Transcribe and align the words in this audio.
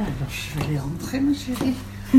Alors, 0.00 0.30
je 0.30 0.58
vais 0.58 0.64
aller 0.64 0.78
rentrer, 0.78 1.20
ma 1.20 1.34
chérie. 1.34 1.74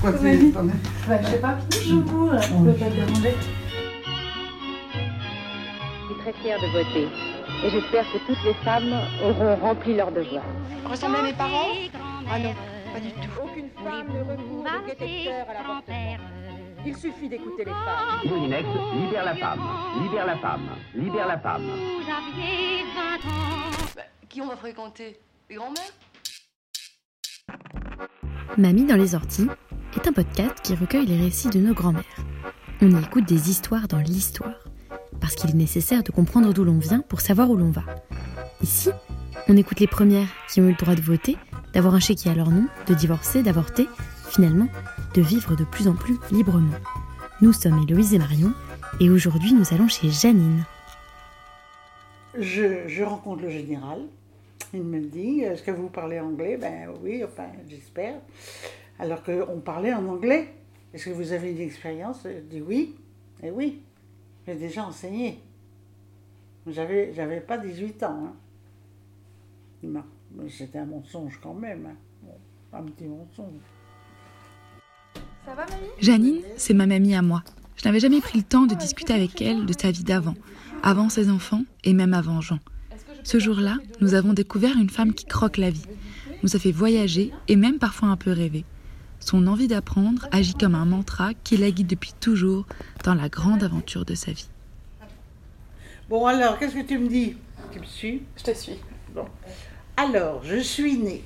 Pourquoi 0.00 0.12
tu 0.18 0.52
t'en 0.52 0.68
es- 0.68 0.72
Bah, 1.08 1.22
je 1.22 1.26
sais 1.28 1.40
pas, 1.40 1.56
je 1.70 1.94
bourre, 1.94 2.34
je 2.40 2.48
peux 2.52 2.72
pas 2.72 2.86
te 2.90 2.94
déranger. 2.94 3.34
Je 4.92 6.06
suis 6.06 6.16
très 6.20 6.32
fière 6.42 6.58
de 6.60 6.66
voter. 6.66 7.08
Et 7.64 7.70
j'espère 7.70 8.04
que 8.12 8.18
toutes 8.26 8.42
les 8.44 8.54
femmes 8.64 8.92
auront 9.24 9.54
rempli 9.56 9.94
leur 9.94 10.10
devoir. 10.10 10.42
Ressemblez 10.84 11.18
à 11.20 11.22
mes 11.22 11.32
parents? 11.32 11.68
Ah 12.30 12.38
non, 12.38 12.54
pas 12.92 13.00
du 13.00 13.10
tout. 13.12 13.30
Aucune 13.42 13.68
femme 13.84 14.08
ne 14.08 14.20
recourt 14.20 14.66
au 14.66 14.86
détecteur 14.88 15.46
à 15.48 15.52
l'avortement. 15.54 16.16
Il 16.84 16.96
suffit 16.96 17.28
d'écouter 17.28 17.64
les 17.64 17.70
femmes. 17.70 18.20
Moulinex, 18.26 18.66
libère 19.00 19.24
la 19.24 19.36
femme, 19.36 19.60
libère 20.02 20.26
la 20.26 20.36
femme, 20.38 20.68
libère 20.96 21.28
la 21.28 21.38
femme. 21.38 21.62
Bah, 23.94 24.02
qui 24.28 24.40
on 24.42 24.48
va 24.48 24.56
fréquenter? 24.56 25.20
Les 25.48 25.54
grands-mères? 25.56 25.92
Mamie 28.58 28.84
dans 28.84 28.96
les 28.96 29.14
orties 29.14 29.48
est 29.96 30.06
un 30.06 30.12
podcast 30.12 30.60
qui 30.62 30.74
recueille 30.74 31.06
les 31.06 31.16
récits 31.16 31.48
de 31.48 31.58
nos 31.58 31.72
grands-mères. 31.72 32.04
On 32.82 32.90
y 32.90 33.02
écoute 33.02 33.24
des 33.24 33.48
histoires 33.48 33.88
dans 33.88 33.98
l'histoire, 33.98 34.68
parce 35.20 35.34
qu'il 35.34 35.48
est 35.50 35.54
nécessaire 35.54 36.02
de 36.02 36.12
comprendre 36.12 36.52
d'où 36.52 36.62
l'on 36.62 36.78
vient 36.78 37.00
pour 37.00 37.22
savoir 37.22 37.50
où 37.50 37.56
l'on 37.56 37.70
va. 37.70 37.84
Ici, 38.62 38.90
on 39.48 39.56
écoute 39.56 39.80
les 39.80 39.86
premières 39.86 40.28
qui 40.50 40.60
ont 40.60 40.64
eu 40.64 40.72
le 40.72 40.76
droit 40.76 40.94
de 40.94 41.00
voter, 41.00 41.38
d'avoir 41.72 41.94
un 41.94 42.00
chéquier 42.00 42.30
à 42.30 42.34
leur 42.34 42.50
nom, 42.50 42.66
de 42.86 42.94
divorcer, 42.94 43.42
d'avorter, 43.42 43.88
finalement, 44.28 44.68
de 45.14 45.22
vivre 45.22 45.56
de 45.56 45.64
plus 45.64 45.88
en 45.88 45.94
plus 45.94 46.18
librement. 46.30 46.76
Nous 47.40 47.54
sommes 47.54 47.82
Héloïse 47.88 48.12
et 48.12 48.18
Marion, 48.18 48.52
et 49.00 49.08
aujourd'hui 49.08 49.54
nous 49.54 49.72
allons 49.72 49.88
chez 49.88 50.10
Janine. 50.10 50.64
je, 52.38 52.86
je 52.86 53.02
rencontre 53.02 53.42
le 53.42 53.50
général. 53.50 54.00
Il 54.74 54.82
me 54.82 55.00
dit 55.00 55.40
Est-ce 55.40 55.62
que 55.62 55.70
vous 55.70 55.88
parlez 55.88 56.18
anglais? 56.20 56.56
Ben 56.56 56.88
oui, 57.02 57.22
enfin, 57.24 57.46
j'espère. 57.68 58.20
Alors 58.98 59.22
qu'on 59.22 59.60
parlait 59.60 59.92
en 59.92 60.06
anglais. 60.06 60.54
Est-ce 60.94 61.06
que 61.06 61.10
vous 61.10 61.32
avez 61.32 61.52
une 61.52 61.60
expérience? 61.60 62.20
Je 62.24 62.40
dis 62.40 62.60
oui. 62.60 62.94
Et 63.42 63.50
oui, 63.50 63.82
j'ai 64.46 64.54
déjà 64.54 64.84
enseigné. 64.84 65.40
J'avais, 66.66 67.12
j'avais 67.12 67.40
pas 67.40 67.58
18 67.58 68.02
ans. 68.04 68.26
hein. 68.26 68.32
Non, 69.82 70.04
c'était 70.48 70.78
un 70.78 70.86
mensonge 70.86 71.38
quand 71.42 71.54
même. 71.54 71.86
hein. 71.86 71.96
Bon, 72.22 72.78
un 72.78 72.82
petit 72.84 73.04
mensonge. 73.04 73.60
Ça 75.44 75.54
va, 75.54 75.66
mamie? 75.66 75.88
Janine, 76.00 76.42
c'est 76.56 76.74
ma 76.74 76.86
mamie 76.86 77.14
à 77.16 77.22
moi. 77.22 77.42
Je 77.76 77.84
n'avais 77.88 77.98
jamais 78.00 78.20
pris 78.20 78.38
le 78.38 78.44
temps 78.44 78.66
de 78.66 78.74
discuter 78.76 79.12
avec 79.12 79.42
elle 79.42 79.66
de 79.66 79.72
sa 79.76 79.90
vie 79.90 80.04
d'avant, 80.04 80.34
avant 80.84 81.08
ses 81.08 81.30
enfants 81.30 81.62
et 81.82 81.94
même 81.94 82.14
avant 82.14 82.40
Jean. 82.40 82.58
Ce 83.24 83.38
jour-là, 83.38 83.78
nous 84.00 84.14
avons 84.14 84.32
découvert 84.32 84.76
une 84.76 84.90
femme 84.90 85.12
qui 85.14 85.24
croque 85.24 85.56
la 85.56 85.70
vie, 85.70 85.84
nous 86.42 86.56
a 86.56 86.58
fait 86.58 86.72
voyager 86.72 87.32
et 87.48 87.56
même 87.56 87.78
parfois 87.78 88.08
un 88.08 88.16
peu 88.16 88.32
rêver. 88.32 88.64
Son 89.20 89.46
envie 89.46 89.68
d'apprendre 89.68 90.26
agit 90.32 90.54
comme 90.54 90.74
un 90.74 90.84
mantra 90.84 91.32
qui 91.44 91.56
la 91.56 91.70
guide 91.70 91.86
depuis 91.86 92.12
toujours 92.20 92.66
dans 93.04 93.14
la 93.14 93.28
grande 93.28 93.62
aventure 93.62 94.04
de 94.04 94.14
sa 94.14 94.32
vie. 94.32 94.48
Bon, 96.08 96.26
alors, 96.26 96.58
qu'est-ce 96.58 96.74
que 96.74 96.86
tu 96.86 96.98
me 96.98 97.08
dis? 97.08 97.36
Tu 97.72 97.78
me 97.78 97.84
suis? 97.84 98.22
Je 98.36 98.42
te 98.42 98.54
suis. 98.54 98.76
Bon. 99.14 99.24
Alors, 99.96 100.42
je 100.44 100.58
suis 100.58 100.98
née 100.98 101.22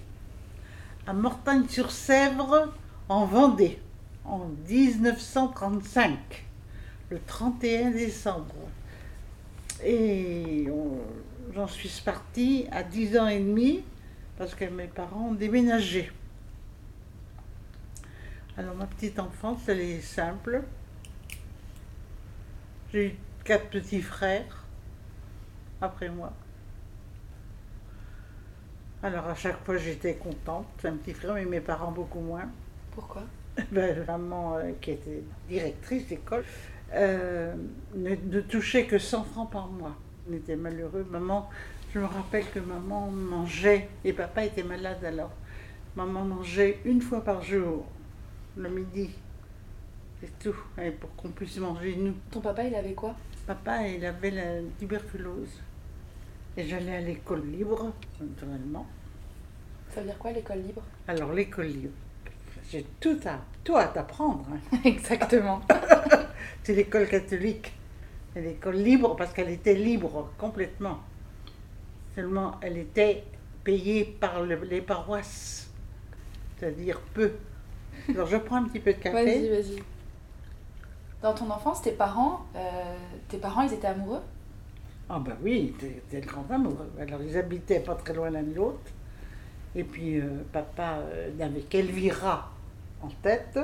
à 1.06 1.14
Mortagne-sur-Sèvre, 1.14 2.72
en 3.08 3.24
Vendée, 3.24 3.78
en 4.24 4.46
1935, 4.68 6.18
le 7.10 7.18
31 7.26 7.90
décembre. 7.92 8.54
Et 9.84 10.66
on- 10.70 11.00
j'en 11.54 11.66
suis 11.66 12.00
partie 12.04 12.66
à 12.70 12.82
10 12.82 13.18
ans 13.18 13.28
et 13.28 13.40
demi 13.40 13.82
parce 14.38 14.54
que 14.54 14.64
mes 14.64 14.86
parents 14.86 15.28
ont 15.28 15.34
déménagé. 15.34 16.10
Alors, 18.58 18.74
ma 18.74 18.86
petite 18.86 19.18
enfance, 19.18 19.68
elle 19.68 19.80
est 19.80 20.00
simple. 20.00 20.62
J'ai 22.92 23.08
eu 23.08 23.14
quatre 23.44 23.68
petits 23.68 24.02
frères 24.02 24.64
après 25.80 26.08
moi. 26.08 26.32
Alors 29.02 29.26
à 29.28 29.34
chaque 29.34 29.62
fois 29.64 29.76
j'étais 29.76 30.14
contente, 30.14 30.66
un 30.84 30.96
petit 30.96 31.12
frère, 31.12 31.34
mais 31.34 31.44
mes 31.44 31.60
parents 31.60 31.92
beaucoup 31.92 32.20
moins. 32.20 32.48
Pourquoi? 32.92 33.22
Ben, 33.72 34.04
maman, 34.06 34.56
euh, 34.56 34.72
qui 34.80 34.92
était 34.92 35.22
directrice 35.48 36.08
d'école, 36.08 36.44
euh, 36.92 37.54
ne, 37.94 38.14
ne 38.14 38.40
touchait 38.40 38.86
que 38.86 38.98
100 38.98 39.24
francs 39.24 39.50
par 39.50 39.68
mois. 39.68 39.96
On 40.28 40.32
était 40.34 40.56
malheureux. 40.56 41.06
Maman, 41.10 41.48
je 41.92 41.98
me 42.00 42.04
rappelle 42.06 42.44
que 42.50 42.58
maman 42.58 43.10
mangeait, 43.10 43.88
et 44.04 44.12
papa 44.12 44.44
était 44.44 44.62
malade 44.62 45.04
alors. 45.04 45.30
Maman 45.94 46.24
mangeait 46.24 46.80
une 46.84 47.00
fois 47.00 47.22
par 47.22 47.42
jour, 47.42 47.86
le 48.56 48.68
midi. 48.68 49.10
C'est 50.20 50.38
tout, 50.38 50.56
et 50.82 50.90
pour 50.90 51.14
qu'on 51.16 51.28
puisse 51.28 51.58
manger 51.58 51.94
nous. 51.96 52.14
Ton 52.30 52.40
papa, 52.40 52.64
il 52.64 52.74
avait 52.74 52.94
quoi? 52.94 53.14
Papa, 53.46 53.86
il 53.86 54.04
avait 54.04 54.30
la 54.30 54.60
tuberculose. 54.78 55.60
Et 56.56 56.64
j'allais 56.66 56.96
à 56.96 57.00
l'école 57.00 57.46
libre, 57.46 57.92
naturellement. 58.20 58.86
Ça 59.90 60.00
veut 60.00 60.06
dire 60.06 60.18
quoi, 60.18 60.32
l'école 60.32 60.58
libre? 60.62 60.82
Alors, 61.06 61.32
l'école 61.32 61.66
libre, 61.66 61.92
j'ai 62.70 62.84
tout 62.98 63.18
à, 63.26 63.38
tout 63.62 63.76
à 63.76 63.84
t'apprendre. 63.86 64.46
hein. 64.52 64.78
Exactement. 64.84 65.60
C'est 66.64 66.74
l'école 66.74 67.06
catholique. 67.08 67.72
C'est 68.36 68.42
l'école 68.42 68.76
libre 68.76 69.16
parce 69.16 69.32
qu'elle 69.32 69.48
était 69.48 69.72
libre 69.72 70.28
complètement. 70.36 70.98
Seulement, 72.14 72.56
elle 72.60 72.76
était 72.76 73.24
payée 73.64 74.04
par 74.04 74.42
le- 74.42 74.56
les 74.56 74.82
paroisses. 74.82 75.70
C'est-à-dire 76.58 77.00
peu. 77.14 77.32
Alors, 78.10 78.26
je 78.26 78.36
prends 78.36 78.56
un 78.56 78.64
petit 78.64 78.80
peu 78.80 78.92
de 78.92 78.98
Vas-y, 78.98 79.24
café. 79.24 79.48
vas-y. 79.48 79.82
Dans 81.22 81.32
ton 81.32 81.48
enfance, 81.48 81.80
tes 81.80 81.92
parents, 81.92 82.44
euh, 82.56 82.96
tes 83.30 83.38
parents, 83.38 83.62
ils 83.62 83.72
étaient 83.72 83.86
amoureux? 83.86 84.20
Ah 85.08 85.18
ben 85.18 85.38
oui, 85.42 85.74
c'était 85.80 86.20
le 86.20 86.26
grand 86.26 86.44
amour. 86.50 86.76
Alors, 87.00 87.22
ils 87.22 87.38
habitaient 87.38 87.80
pas 87.80 87.94
très 87.94 88.12
loin 88.12 88.28
l'un 88.28 88.42
de 88.42 88.54
l'autre. 88.54 88.90
Et 89.74 89.82
puis, 89.82 90.20
euh, 90.20 90.42
papa 90.52 90.98
euh, 90.98 91.30
n'avait 91.38 91.62
qu'Elvira 91.62 92.50
en 93.00 93.08
tête, 93.22 93.58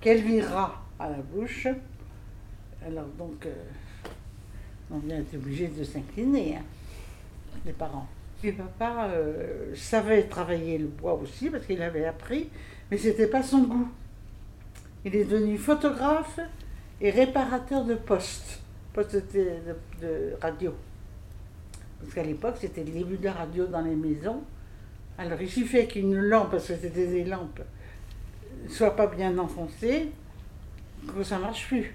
qu'Elvira 0.00 0.82
à 0.98 1.10
la 1.10 1.18
bouche. 1.18 1.68
Alors, 2.84 3.06
donc, 3.16 3.46
euh, 3.46 3.52
on 4.90 4.98
vient 4.98 5.18
être 5.18 5.34
obligé 5.34 5.68
de 5.68 5.84
s'incliner, 5.84 6.56
hein, 6.56 6.62
les 7.64 7.72
parents. 7.72 8.08
Puis 8.40 8.52
papa 8.52 9.08
euh, 9.10 9.74
savait 9.74 10.24
travailler 10.24 10.78
le 10.78 10.86
bois 10.86 11.14
aussi, 11.14 11.50
parce 11.50 11.66
qu'il 11.66 11.82
avait 11.82 12.06
appris, 12.06 12.48
mais 12.90 12.96
c'était 12.96 13.26
pas 13.26 13.42
son 13.42 13.62
goût. 13.62 13.88
Il 15.04 15.14
est 15.14 15.24
devenu 15.24 15.58
photographe 15.58 16.40
et 17.00 17.10
réparateur 17.10 17.84
de 17.84 17.94
postes, 17.94 18.60
postes 18.92 19.16
de, 19.34 20.34
radio. 20.40 20.74
Parce 22.00 22.14
qu'à 22.14 22.22
l'époque, 22.22 22.56
c'était 22.60 22.84
le 22.84 22.92
début 22.92 23.16
de 23.18 23.24
la 23.24 23.32
radio 23.32 23.66
dans 23.66 23.82
les 23.82 23.94
maisons. 23.94 24.42
Alors, 25.18 25.40
il 25.40 25.50
suffit 25.50 25.86
qu'une 25.86 26.16
lampe, 26.16 26.52
parce 26.52 26.68
que 26.68 26.76
c'était 26.76 27.06
des 27.06 27.24
lampes, 27.24 27.60
soit 28.68 28.96
pas 28.96 29.06
bien 29.06 29.36
enfoncée, 29.38 30.08
que 31.14 31.22
ça 31.22 31.38
marche 31.38 31.66
plus. 31.68 31.94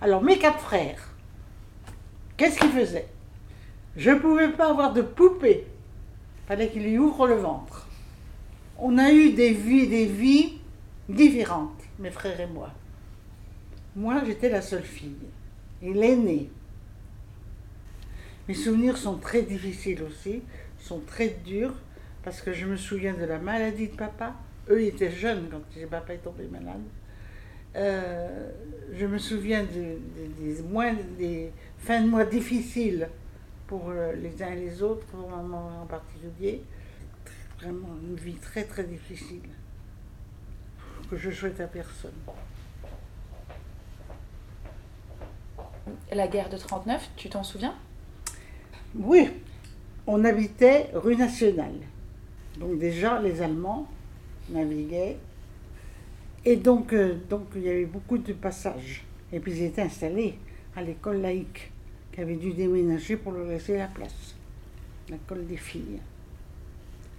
Alors, 0.00 0.22
mes 0.22 0.38
quatre 0.38 0.60
frères, 0.60 1.09
qu'est-ce 2.40 2.58
qu'ils 2.58 2.70
faisaient 2.70 3.08
Je 3.98 4.10
ne 4.10 4.18
pouvais 4.18 4.48
pas 4.48 4.70
avoir 4.70 4.94
de 4.94 5.02
poupée. 5.02 5.66
fallait 6.48 6.70
qu'il 6.70 6.84
lui 6.84 6.96
ouvre 6.96 7.26
le 7.26 7.34
ventre. 7.34 7.86
On 8.78 8.96
a 8.96 9.12
eu 9.12 9.34
des 9.34 9.52
vies, 9.52 9.86
des 9.86 10.06
vies 10.06 10.58
différentes, 11.10 11.82
mes 11.98 12.10
frères 12.10 12.40
et 12.40 12.46
moi. 12.46 12.70
Moi, 13.94 14.22
j'étais 14.24 14.48
la 14.48 14.62
seule 14.62 14.84
fille, 14.84 15.28
et 15.82 15.92
l'aînée. 15.92 16.50
Mes 18.48 18.54
souvenirs 18.54 18.96
sont 18.96 19.18
très 19.18 19.42
difficiles 19.42 20.02
aussi, 20.02 20.40
sont 20.78 21.00
très 21.00 21.28
durs, 21.44 21.74
parce 22.24 22.40
que 22.40 22.54
je 22.54 22.64
me 22.64 22.76
souviens 22.76 23.12
de 23.12 23.24
la 23.24 23.38
maladie 23.38 23.88
de 23.88 23.96
papa. 23.96 24.34
Eux, 24.70 24.82
ils 24.82 24.88
étaient 24.88 25.12
jeunes 25.12 25.48
quand 25.50 25.60
papa 25.90 26.14
est 26.14 26.18
tombé 26.18 26.44
malade. 26.50 26.80
Euh, 27.76 28.50
je 28.92 29.06
me 29.06 29.18
souviens 29.18 29.62
de- 29.62 29.68
de- 29.68 30.54
des, 30.56 30.62
mois, 30.62 30.92
des 31.18 31.52
fins 31.78 32.02
de 32.02 32.08
mois 32.08 32.24
difficiles 32.24 33.08
pour 33.66 33.90
euh, 33.90 34.12
les 34.14 34.42
uns 34.42 34.50
et 34.52 34.56
les 34.56 34.82
autres, 34.82 35.06
pour 35.06 35.28
maman 35.30 35.82
en 35.82 35.86
particulier. 35.86 36.62
Vraiment 37.60 37.88
une 38.02 38.16
vie 38.16 38.34
très 38.34 38.64
très 38.64 38.84
difficile 38.84 39.42
que 41.10 41.16
je 41.16 41.30
souhaite 41.30 41.60
à 41.60 41.66
personne. 41.66 42.10
La 46.12 46.26
guerre 46.28 46.48
de 46.48 46.56
39, 46.56 47.10
tu 47.16 47.28
t'en 47.28 47.42
souviens? 47.42 47.74
Oui, 48.96 49.28
on 50.06 50.24
habitait 50.24 50.90
rue 50.94 51.16
Nationale. 51.16 51.74
Donc 52.58 52.78
déjà, 52.78 53.20
les 53.20 53.40
Allemands 53.42 53.86
naviguaient. 54.48 55.16
Et 56.44 56.56
donc, 56.56 56.92
euh, 56.92 57.16
donc 57.28 57.48
il 57.54 57.62
y 57.62 57.68
avait 57.68 57.86
beaucoup 57.86 58.18
de 58.18 58.32
passages. 58.32 59.04
Et 59.32 59.40
puis 59.40 59.52
ils 59.52 59.62
étaient 59.64 59.82
installés 59.82 60.36
à 60.74 60.82
l'école 60.82 61.20
laïque, 61.20 61.70
qui 62.12 62.20
avait 62.20 62.36
dû 62.36 62.52
déménager 62.52 63.16
pour 63.16 63.32
leur 63.32 63.46
laisser 63.46 63.76
la 63.76 63.88
place. 63.88 64.36
L'école 65.08 65.46
des 65.46 65.56
filles. 65.56 66.00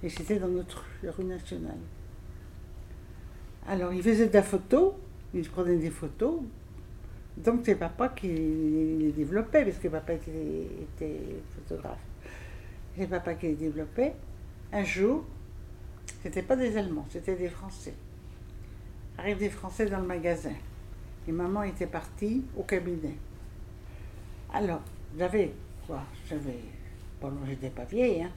Et 0.04 0.10
c'était 0.10 0.40
dans 0.40 0.48
notre 0.48 0.86
rue 1.04 1.26
nationale. 1.26 1.78
Alors, 3.68 3.94
il 3.94 4.02
faisait 4.02 4.28
de 4.28 4.34
la 4.34 4.42
photo, 4.42 4.96
il 5.34 5.48
prenait 5.48 5.78
des 5.78 5.92
photos. 5.92 6.42
Donc, 7.38 7.62
c'est 7.64 7.76
papa 7.76 8.10
qui 8.10 8.28
les 8.28 9.12
développait, 9.12 9.64
parce 9.64 9.78
que 9.78 9.88
papa 9.88 10.14
était, 10.14 10.68
était 10.98 11.20
photographe. 11.56 12.00
C'est 12.98 13.08
papa 13.08 13.36
qui 13.36 13.48
les 13.48 13.56
développait. 13.56 14.14
Un 14.74 14.84
jour, 14.84 15.24
c'était 16.24 16.42
pas 16.42 16.56
des 16.56 16.76
Allemands, 16.78 17.06
c'était 17.10 17.36
des 17.36 17.50
Français. 17.50 17.94
Arrivent 19.22 19.38
des 19.38 19.50
Français 19.52 19.86
dans 19.86 20.00
le 20.00 20.08
magasin. 20.08 20.54
Et 21.28 21.32
maman 21.32 21.62
était 21.62 21.86
partie 21.86 22.44
au 22.58 22.64
cabinet. 22.64 23.16
Alors, 24.52 24.82
j'avais 25.16 25.54
quoi? 25.86 26.02
J'avais. 26.28 26.58
Bon, 27.22 27.32
j'étais 27.48 27.70
pas 27.70 27.84
vieille, 27.84 28.24
hein. 28.24 28.32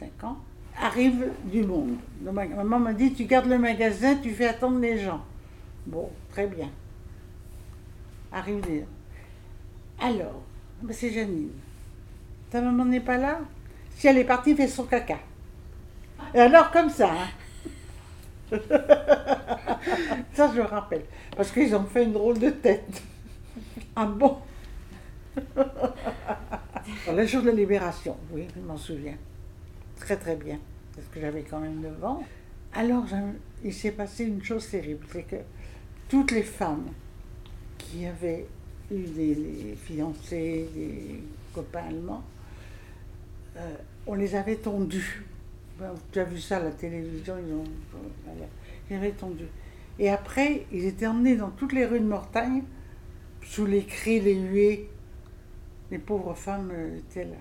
5 0.00 0.24
ans. 0.24 0.38
Arrive 0.76 1.30
du 1.44 1.62
monde. 1.62 1.94
Maman 2.20 2.80
m'a 2.80 2.92
dit 2.92 3.14
Tu 3.14 3.26
gardes 3.26 3.46
le 3.46 3.56
magasin, 3.56 4.16
tu 4.16 4.32
fais 4.32 4.48
attendre 4.48 4.80
les 4.80 4.98
gens. 4.98 5.24
Bon, 5.86 6.10
très 6.32 6.48
bien. 6.48 6.68
Arrive 8.32 8.60
des. 8.62 8.84
Alors, 10.00 10.42
c'est 10.90 11.12
Janine. 11.12 11.52
Ta 12.50 12.60
maman 12.60 12.84
n'est 12.84 12.98
pas 12.98 13.16
là? 13.16 13.38
Si 13.94 14.08
elle 14.08 14.18
est 14.18 14.24
partie, 14.24 14.56
fait 14.56 14.66
son 14.66 14.86
caca. 14.86 15.20
Et 16.34 16.40
alors, 16.40 16.72
comme 16.72 16.90
ça, 16.90 17.12
hein. 17.12 17.28
Ça, 20.32 20.52
je 20.54 20.60
me 20.60 20.66
rappelle. 20.66 21.02
Parce 21.36 21.50
qu'ils 21.50 21.74
ont 21.74 21.84
fait 21.84 22.04
une 22.04 22.12
drôle 22.12 22.38
de 22.38 22.50
tête. 22.50 23.02
Ah 23.94 24.06
bon? 24.06 24.38
Le 27.12 27.26
jour 27.26 27.42
de 27.42 27.48
la 27.48 27.54
libération, 27.54 28.16
oui, 28.32 28.46
je 28.54 28.60
m'en 28.60 28.76
souviens. 28.76 29.16
Très 29.98 30.16
très 30.16 30.36
bien. 30.36 30.58
Parce 30.94 31.08
que 31.08 31.20
j'avais 31.20 31.42
quand 31.42 31.60
même 31.60 31.80
9 31.80 32.04
ans. 32.04 32.22
Alors, 32.74 33.06
il 33.64 33.72
s'est 33.72 33.92
passé 33.92 34.24
une 34.24 34.42
chose 34.42 34.68
terrible. 34.68 35.06
C'est 35.10 35.22
que 35.22 35.36
toutes 36.08 36.30
les 36.30 36.42
femmes 36.42 36.88
qui 37.78 38.06
avaient 38.06 38.46
eu 38.90 39.02
des, 39.02 39.34
des 39.34 39.76
fiancés, 39.76 40.68
des 40.74 41.22
copains 41.54 41.84
allemands, 41.88 42.22
euh, 43.56 43.74
on 44.06 44.14
les 44.14 44.34
avait 44.34 44.56
tondues. 44.56 45.24
Ben, 45.78 45.94
Tu 46.12 46.18
as 46.18 46.24
vu 46.24 46.40
ça 46.40 46.58
à 46.58 46.60
la 46.60 46.70
télévision, 46.70 47.36
ils 47.38 47.52
ont. 47.52 47.64
voilà. 48.24 48.46
Avaient 48.90 49.12
tondu. 49.12 49.46
Et 49.98 50.10
après, 50.10 50.66
ils 50.72 50.84
étaient 50.84 51.06
emmenés 51.06 51.36
dans 51.36 51.50
toutes 51.50 51.72
les 51.72 51.86
rues 51.86 52.00
de 52.00 52.06
Mortagne, 52.06 52.62
sous 53.42 53.66
les 53.66 53.84
cris, 53.84 54.20
les 54.20 54.34
huées. 54.34 54.88
Les 55.90 55.98
pauvres 55.98 56.34
femmes 56.34 56.70
euh, 56.72 56.98
étaient 56.98 57.24
là. 57.24 57.36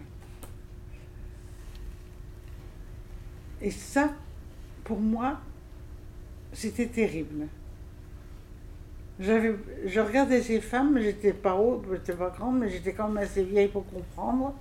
Et 3.62 3.72
ça, 3.72 4.14
pour 4.84 5.00
moi, 5.00 5.40
c'était 6.54 6.88
terrible. 6.88 7.48
Je 9.20 10.00
regardais 10.00 10.42
ces 10.42 10.60
femmes, 10.60 11.00
j'étais 11.00 11.34
pas 11.34 11.56
haut, 11.56 11.82
j'étais 11.92 12.14
pas 12.14 12.30
grande, 12.30 12.60
mais 12.60 12.70
j'étais 12.70 12.94
quand 12.94 13.08
même 13.08 13.24
assez 13.24 13.44
vieille 13.44 13.70
pour 13.70 13.86
comprendre. 13.88 14.54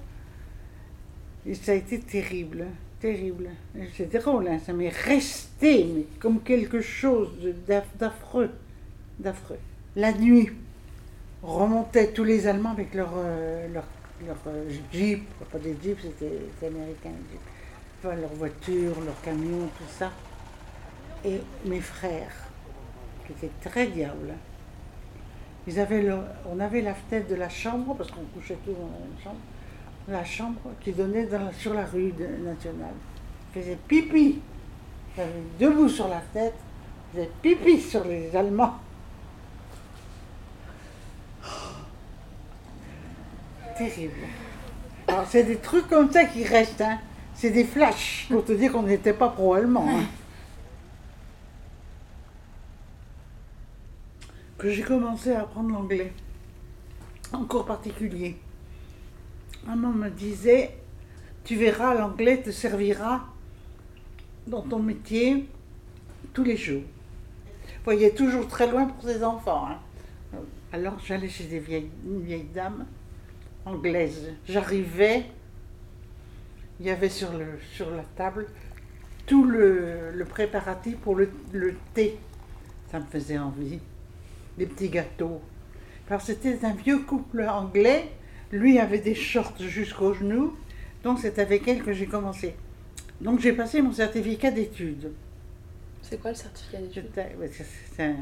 Et 1.44 1.54
ça 1.54 1.72
a 1.72 1.74
été 1.74 1.98
terrible, 1.98 2.66
terrible. 3.04 3.50
C'est 3.94 4.10
drôle, 4.14 4.48
hein, 4.48 4.58
ça 4.64 4.72
m'est 4.72 4.88
resté, 4.88 6.06
comme 6.18 6.40
quelque 6.40 6.80
chose 6.80 7.28
d'affreux. 7.68 8.50
La 9.94 10.12
nuit, 10.12 10.48
remontaient 11.42 12.12
tous 12.12 12.24
les 12.24 12.46
Allemands 12.46 12.70
avec 12.70 12.94
leur, 12.94 13.12
euh, 13.18 13.68
euh, 14.46 14.70
jeep, 14.90 15.22
pas 15.52 15.58
des 15.58 15.76
jeeps, 15.82 16.00
c'était 16.02 16.66
américain, 16.66 17.10
jeeps. 17.30 17.42
Enfin, 18.02 18.16
leur 18.16 18.32
voiture, 18.32 18.94
leur 19.04 19.20
camion, 19.20 19.68
tout 19.78 19.92
ça. 19.98 20.10
Et 21.26 21.40
mes 21.66 21.80
frères, 21.80 22.34
qui 23.26 23.32
étaient 23.32 23.68
très 23.68 23.86
diables, 23.88 24.32
le- 26.02 26.20
on 26.50 26.58
avait 26.58 26.80
la 26.80 26.94
fenêtre 26.94 27.28
de 27.28 27.34
la 27.34 27.50
chambre, 27.50 27.94
parce 27.96 28.10
qu'on 28.10 28.24
couchait 28.34 28.56
tous 28.64 28.72
dans 28.72 28.78
la 28.86 28.98
même 28.98 29.18
chambre, 29.22 29.40
la 30.08 30.24
chambre 30.24 30.60
qui 30.80 30.92
donnait 30.92 31.28
sur 31.58 31.74
la 31.74 31.84
rue 31.84 32.12
nationale. 32.42 32.94
Ils 33.54 33.62
faisaient 33.62 33.78
pipi. 33.88 34.40
Avaient 35.16 35.30
debout 35.60 35.88
sur 35.88 36.08
la 36.08 36.20
fenêtre, 36.20 36.56
ils 37.12 37.18
faisaient 37.18 37.30
pipi 37.40 37.80
sur 37.80 38.04
les 38.04 38.34
Allemands. 38.34 38.74
Terrible. 43.78 44.12
Alors, 45.06 45.24
c'est 45.28 45.44
des 45.44 45.58
trucs 45.58 45.86
comme 45.88 46.10
ça 46.10 46.24
qui 46.24 46.42
restent, 46.44 46.80
hein. 46.80 46.98
C'est 47.36 47.50
des 47.50 47.64
flashs 47.64 48.26
pour 48.30 48.44
te 48.44 48.52
dire 48.52 48.72
qu'on 48.72 48.82
n'était 48.82 49.12
pas 49.12 49.28
pro-allemand. 49.28 49.86
hein. 49.88 50.04
Que 54.58 54.70
j'ai 54.70 54.82
commencé 54.82 55.32
à 55.32 55.42
apprendre 55.42 55.70
l'anglais, 55.70 56.12
en 57.32 57.44
cours 57.44 57.66
particulier. 57.66 58.36
Maman 59.66 59.92
me 59.92 60.10
disait, 60.10 60.76
tu 61.44 61.56
verras, 61.56 61.94
l'anglais 61.94 62.42
te 62.42 62.50
servira 62.50 63.26
dans 64.46 64.62
ton 64.62 64.78
métier 64.78 65.48
tous 66.32 66.44
les 66.44 66.56
jours. 66.56 66.82
Voyez, 67.84 68.12
toujours 68.12 68.46
très 68.48 68.70
loin 68.70 68.86
pour 68.86 69.02
ses 69.04 69.22
enfants. 69.24 69.68
hein. 69.68 69.78
Alors 70.72 70.98
j'allais 71.06 71.28
chez 71.28 71.44
des 71.44 71.60
vieilles, 71.60 71.90
une 72.04 72.22
vieille 72.22 72.46
dame 72.52 72.84
anglaise. 73.64 74.32
J'arrivais, 74.48 75.26
il 76.80 76.86
y 76.86 76.90
avait 76.90 77.08
sur, 77.08 77.30
la 77.32 78.02
table 78.16 78.46
tout 79.26 79.44
le, 79.44 80.10
le 80.12 80.24
préparatif 80.24 80.96
pour 80.98 81.14
le, 81.14 81.30
le 81.52 81.74
thé. 81.94 82.18
Ça 82.90 82.98
me 82.98 83.04
faisait 83.04 83.38
envie. 83.38 83.78
Des 84.58 84.66
petits 84.66 84.88
gâteaux. 84.88 85.40
Alors 86.08 86.20
c'était 86.20 86.64
un 86.64 86.74
vieux 86.74 86.98
couple 86.98 87.42
anglais. 87.48 88.10
Lui 88.54 88.78
avait 88.78 89.00
des 89.00 89.14
shorts 89.14 89.58
jusqu'aux 89.60 90.14
genoux. 90.14 90.56
Donc 91.02 91.18
c'est 91.20 91.38
avec 91.38 91.66
elle 91.68 91.82
que 91.82 91.92
j'ai 91.92 92.06
commencé. 92.06 92.54
Donc 93.20 93.40
j'ai 93.40 93.52
passé 93.52 93.82
mon 93.82 93.92
certificat 93.92 94.50
d'études. 94.50 95.12
C'est 96.02 96.20
quoi 96.20 96.30
le 96.30 96.36
certificat 96.36 96.78
d'études? 96.78 97.10
C'est- 97.52 98.02
un, 98.02 98.16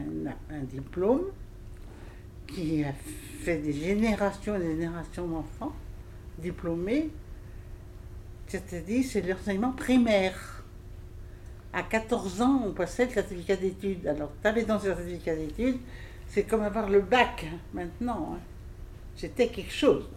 un 0.50 0.62
diplôme 0.64 1.23
qui 2.46 2.84
a 2.84 2.93
fait 3.44 3.58
des 3.58 3.73
générations 3.73 4.56
et 4.56 4.61
des 4.61 4.70
générations 4.76 5.26
d'enfants 5.26 5.73
diplômés. 6.38 7.11
C'est-à-dire, 8.46 9.05
c'est 9.08 9.22
l'enseignement 9.22 9.72
primaire. 9.72 10.65
À 11.72 11.82
14 11.82 12.43
ans, 12.43 12.62
on 12.67 12.72
passait 12.72 13.06
le 13.06 13.12
certificat 13.12 13.56
d'études. 13.56 14.06
Alors, 14.06 14.31
tu 14.43 14.48
avais 14.48 14.65
ton 14.65 14.79
certificat 14.79 15.34
d'études, 15.34 15.79
c'est 16.29 16.43
comme 16.44 16.62
avoir 16.62 16.91
le 16.91 17.01
bac 17.01 17.46
hein, 17.51 17.56
maintenant. 17.72 18.34
hein. 18.34 18.41
C'était 19.17 19.48
quelque 19.48 19.72
chose. 19.72 20.08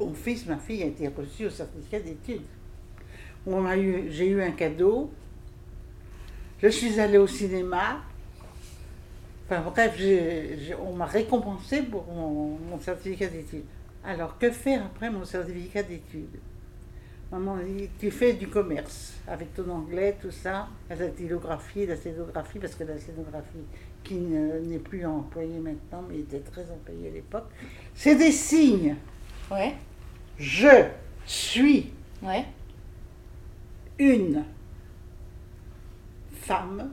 Mon 0.00 0.14
fils, 0.14 0.46
ma 0.46 0.56
fille 0.56 0.82
a 0.82 0.86
été 0.86 1.08
reçu 1.08 1.46
au 1.46 1.50
certificat 1.50 2.00
d'études. 2.00 2.40
J'ai 4.08 4.28
eu 4.28 4.42
un 4.42 4.50
cadeau. 4.52 5.10
Je 6.62 6.68
suis 6.68 6.98
allée 6.98 7.18
au 7.18 7.26
cinéma. 7.26 8.02
Enfin 9.46 9.62
bref, 9.62 10.00
on 10.80 10.94
m'a 10.94 11.06
récompensé 11.06 11.82
pour 11.82 12.06
mon, 12.06 12.80
certificat 12.80 13.26
d'études. 13.26 13.64
Alors 14.04 14.38
que 14.38 14.50
faire 14.50 14.86
après 14.86 15.10
mon 15.10 15.24
certificat 15.24 15.82
d'études? 15.82 16.38
Maman 17.30 17.58
dit, 17.58 17.88
tu 17.98 18.10
fais 18.10 18.32
du 18.32 18.48
commerce 18.48 19.14
avec 19.28 19.54
ton 19.54 19.68
anglais, 19.70 20.16
tout 20.20 20.32
ça, 20.32 20.66
la 20.88 20.96
dactylographie, 20.96 21.86
la 21.86 21.96
scénographie, 21.96 22.58
parce 22.58 22.74
que 22.74 22.82
la 22.82 22.98
scénographie 22.98 23.66
qui 24.02 24.14
ne- 24.14 24.58
n'est 24.60 24.78
plus 24.78 25.06
employée 25.06 25.58
maintenant, 25.58 26.02
mais 26.08 26.18
était 26.18 26.40
très 26.40 26.62
employée 26.62 27.08
à 27.08 27.12
l'époque, 27.12 27.46
c'est 27.94 28.16
des 28.16 28.32
signes. 28.32 28.96
Ouais, 29.50 29.74
Je 30.40 30.86
suis 31.26 31.90
ouais. 32.22 32.46
une 33.98 34.42
femme, 36.40 36.90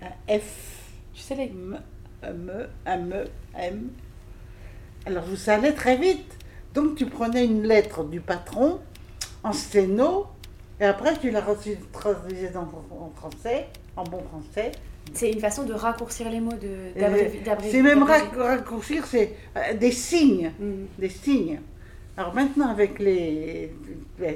un 0.00 0.38
F, 0.38 0.90
Tu 1.12 1.20
sais 1.20 1.34
les. 1.34 1.44
M, 1.44 1.80
M, 2.22 2.68
M, 2.86 3.24
M. 3.58 3.88
Alors 5.04 5.24
vous 5.24 5.50
allez 5.50 5.74
très 5.74 5.96
vite. 5.96 6.32
Donc 6.74 6.94
tu 6.96 7.06
prenais 7.06 7.44
une 7.44 7.64
lettre 7.64 8.04
du 8.04 8.20
patron 8.20 8.78
en 9.42 9.52
sténo 9.52 10.26
et 10.80 10.84
après 10.84 11.16
tu 11.18 11.30
la 11.32 11.42
traduisais 11.92 12.52
en 12.56 13.10
français, 13.16 13.66
en 13.96 14.04
bon 14.04 14.22
français. 14.22 14.72
C'est 15.12 15.30
une 15.32 15.40
façon 15.40 15.64
de 15.64 15.72
raccourcir 15.72 16.30
les 16.30 16.40
mots, 16.40 16.52
de 16.52 16.98
d'abrévi- 17.00 17.40
C'est 17.70 17.82
même 17.82 18.00
d'abréger. 18.00 18.24
rac- 18.26 18.36
raccourcir, 18.36 19.06
c'est 19.06 19.34
euh, 19.56 19.74
des 19.74 19.92
signes, 19.92 20.52
Mm. 20.60 20.72
des 20.98 21.08
signes. 21.08 21.60
Alors 22.16 22.34
maintenant 22.34 22.70
avec 22.70 22.98
les, 22.98 23.72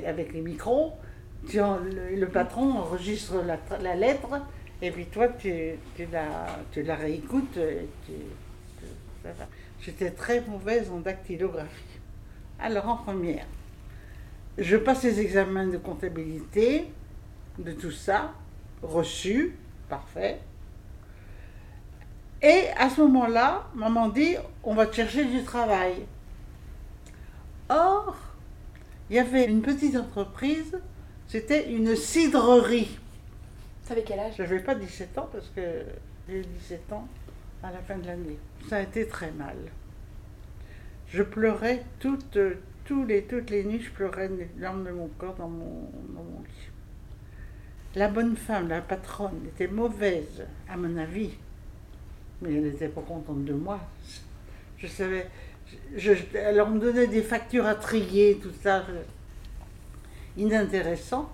avec 0.06 0.32
les 0.32 0.42
micros, 0.42 0.92
le, 1.54 2.24
patron 2.26 2.72
enregistre 2.72 3.42
la, 3.80 3.96
lettre 3.96 4.28
et 4.82 4.90
puis 4.90 5.06
toi 5.06 5.28
tu, 5.28 5.76
la, 6.12 6.46
tu 6.72 6.82
la 6.82 6.94
réécoutes. 6.94 7.58
J'étais 9.80 10.10
très 10.10 10.42
mauvaise 10.42 10.90
en 10.90 11.00
dactylographie. 11.00 12.00
Alors 12.58 12.88
en 12.88 12.96
première, 12.96 13.46
je 14.58 14.76
passe 14.76 15.04
les 15.04 15.20
examens 15.20 15.66
de 15.66 15.78
comptabilité 15.78 16.86
de 17.58 17.72
tout 17.72 17.90
ça, 17.90 18.32
reçu, 18.82 19.56
parfait. 19.88 20.40
Et 22.42 22.64
à 22.78 22.88
ce 22.90 23.00
moment-là, 23.02 23.66
maman 23.74 24.08
dit, 24.08 24.36
on 24.64 24.74
va 24.74 24.86
te 24.86 24.96
chercher 24.96 25.24
du 25.24 25.42
travail. 25.42 25.94
Or, 27.70 28.16
il 29.08 29.16
y 29.16 29.18
avait 29.20 29.46
une 29.46 29.62
petite 29.62 29.94
entreprise, 29.94 30.76
c'était 31.28 31.70
une 31.70 31.94
cidrerie. 31.94 32.98
T'avais 33.86 34.02
quel 34.02 34.18
âge? 34.18 34.34
Je 34.36 34.42
n'avais 34.42 34.58
pas 34.58 34.74
17 34.74 35.16
ans 35.18 35.28
parce 35.32 35.48
que 35.54 35.60
j'ai 36.28 36.40
eu 36.40 36.44
17 36.44 36.92
ans 36.92 37.06
à 37.62 37.70
la 37.70 37.78
fin 37.78 37.96
de 37.98 38.06
l'année. 38.06 38.38
Ça 38.68 38.78
a 38.78 38.80
été 38.80 39.06
très 39.06 39.30
mal. 39.30 39.56
Je 41.08 41.22
pleurais 41.22 41.84
toutes, 42.00 42.38
les, 43.06 43.22
toutes 43.22 43.50
les 43.50 43.64
nuits, 43.64 43.80
je 43.80 43.90
pleurais 43.90 44.28
les 44.28 44.48
larmes 44.58 44.84
de 44.84 44.90
mon 44.90 45.08
corps 45.18 45.34
dans 45.34 45.48
mon, 45.48 45.90
dans 46.14 46.22
mon 46.22 46.40
lit. 46.40 46.70
La 47.94 48.08
bonne 48.08 48.36
femme, 48.36 48.68
la 48.68 48.80
patronne, 48.80 49.46
était 49.46 49.68
mauvaise, 49.68 50.44
à 50.68 50.76
mon 50.76 50.96
avis. 50.96 51.30
Mais 52.42 52.54
elle 52.54 52.64
n'était 52.64 52.88
pas 52.88 53.02
contente 53.02 53.44
de 53.44 53.52
moi. 53.52 53.80
Je 54.76 54.86
savais. 54.86 55.28
Je, 55.96 56.12
alors, 56.36 56.68
on 56.68 56.72
me 56.72 56.80
donnait 56.80 57.06
des 57.06 57.22
factures 57.22 57.66
à 57.66 57.74
trier, 57.74 58.38
tout 58.42 58.52
ça. 58.62 58.84
Inintéressant. 60.36 61.30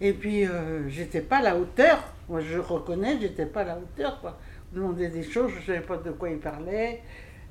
Et 0.00 0.12
puis, 0.12 0.46
euh, 0.46 0.88
j'étais 0.88 1.20
pas 1.20 1.38
à 1.38 1.42
la 1.42 1.56
hauteur. 1.56 2.02
Moi, 2.28 2.40
je 2.40 2.58
reconnais, 2.58 3.18
j'étais 3.20 3.46
pas 3.46 3.62
à 3.62 3.64
la 3.64 3.78
hauteur. 3.78 4.20
Quoi. 4.20 4.38
On 4.72 4.76
me 4.76 4.82
demandait 4.82 5.08
des 5.08 5.22
choses, 5.22 5.50
je 5.52 5.60
ne 5.60 5.64
savais 5.64 5.86
pas 5.86 5.96
de 5.96 6.10
quoi 6.10 6.30
il 6.30 6.38
parlait. 6.38 7.02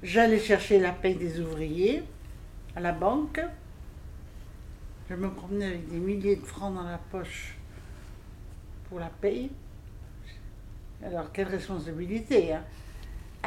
J'allais 0.03 0.39
chercher 0.39 0.79
la 0.79 0.91
paie 0.91 1.15
des 1.15 1.39
ouvriers 1.39 2.03
à 2.75 2.79
la 2.79 2.91
banque. 2.91 3.41
Je 5.09 5.15
me 5.15 5.29
promenais 5.29 5.65
avec 5.65 5.89
des 5.89 5.97
milliers 5.97 6.35
de 6.35 6.45
francs 6.45 6.73
dans 6.73 6.83
la 6.83 6.99
poche 7.11 7.55
pour 8.87 8.99
la 8.99 9.09
paye. 9.21 9.49
Alors, 11.03 11.31
quelle 11.31 11.47
responsabilité, 11.47 12.53
hein 12.53 12.63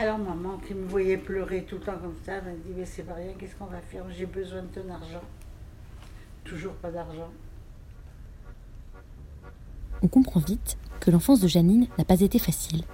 Alors, 0.01 0.17
maman, 0.17 0.57
qui 0.67 0.73
me 0.73 0.89
voyait 0.89 1.19
pleurer 1.19 1.65
tout 1.65 1.75
le 1.75 1.83
temps 1.83 1.99
comme 2.01 2.15
ça, 2.25 2.41
m'a 2.41 2.53
dit 2.53 2.73
Mais 2.75 2.87
c'est 2.87 3.03
pas 3.03 3.13
rien, 3.13 3.33
qu'est-ce 3.39 3.55
qu'on 3.55 3.67
va 3.67 3.83
faire? 3.83 4.03
J'ai 4.17 4.25
besoin 4.25 4.63
de 4.63 4.69
ton 4.69 4.91
argent. 4.91 5.21
Toujours 6.43 6.73
pas 6.73 6.91
d'argent. 6.91 7.29
On 10.01 10.09
comprend 10.09 10.41
vite 10.41 10.79
que 11.01 11.11
l'enfance 11.11 11.41
de 11.41 11.49
Janine 11.49 11.87
n'a 11.99 12.07
pas 12.07 12.23
été 12.23 12.39
facile. 12.39 12.85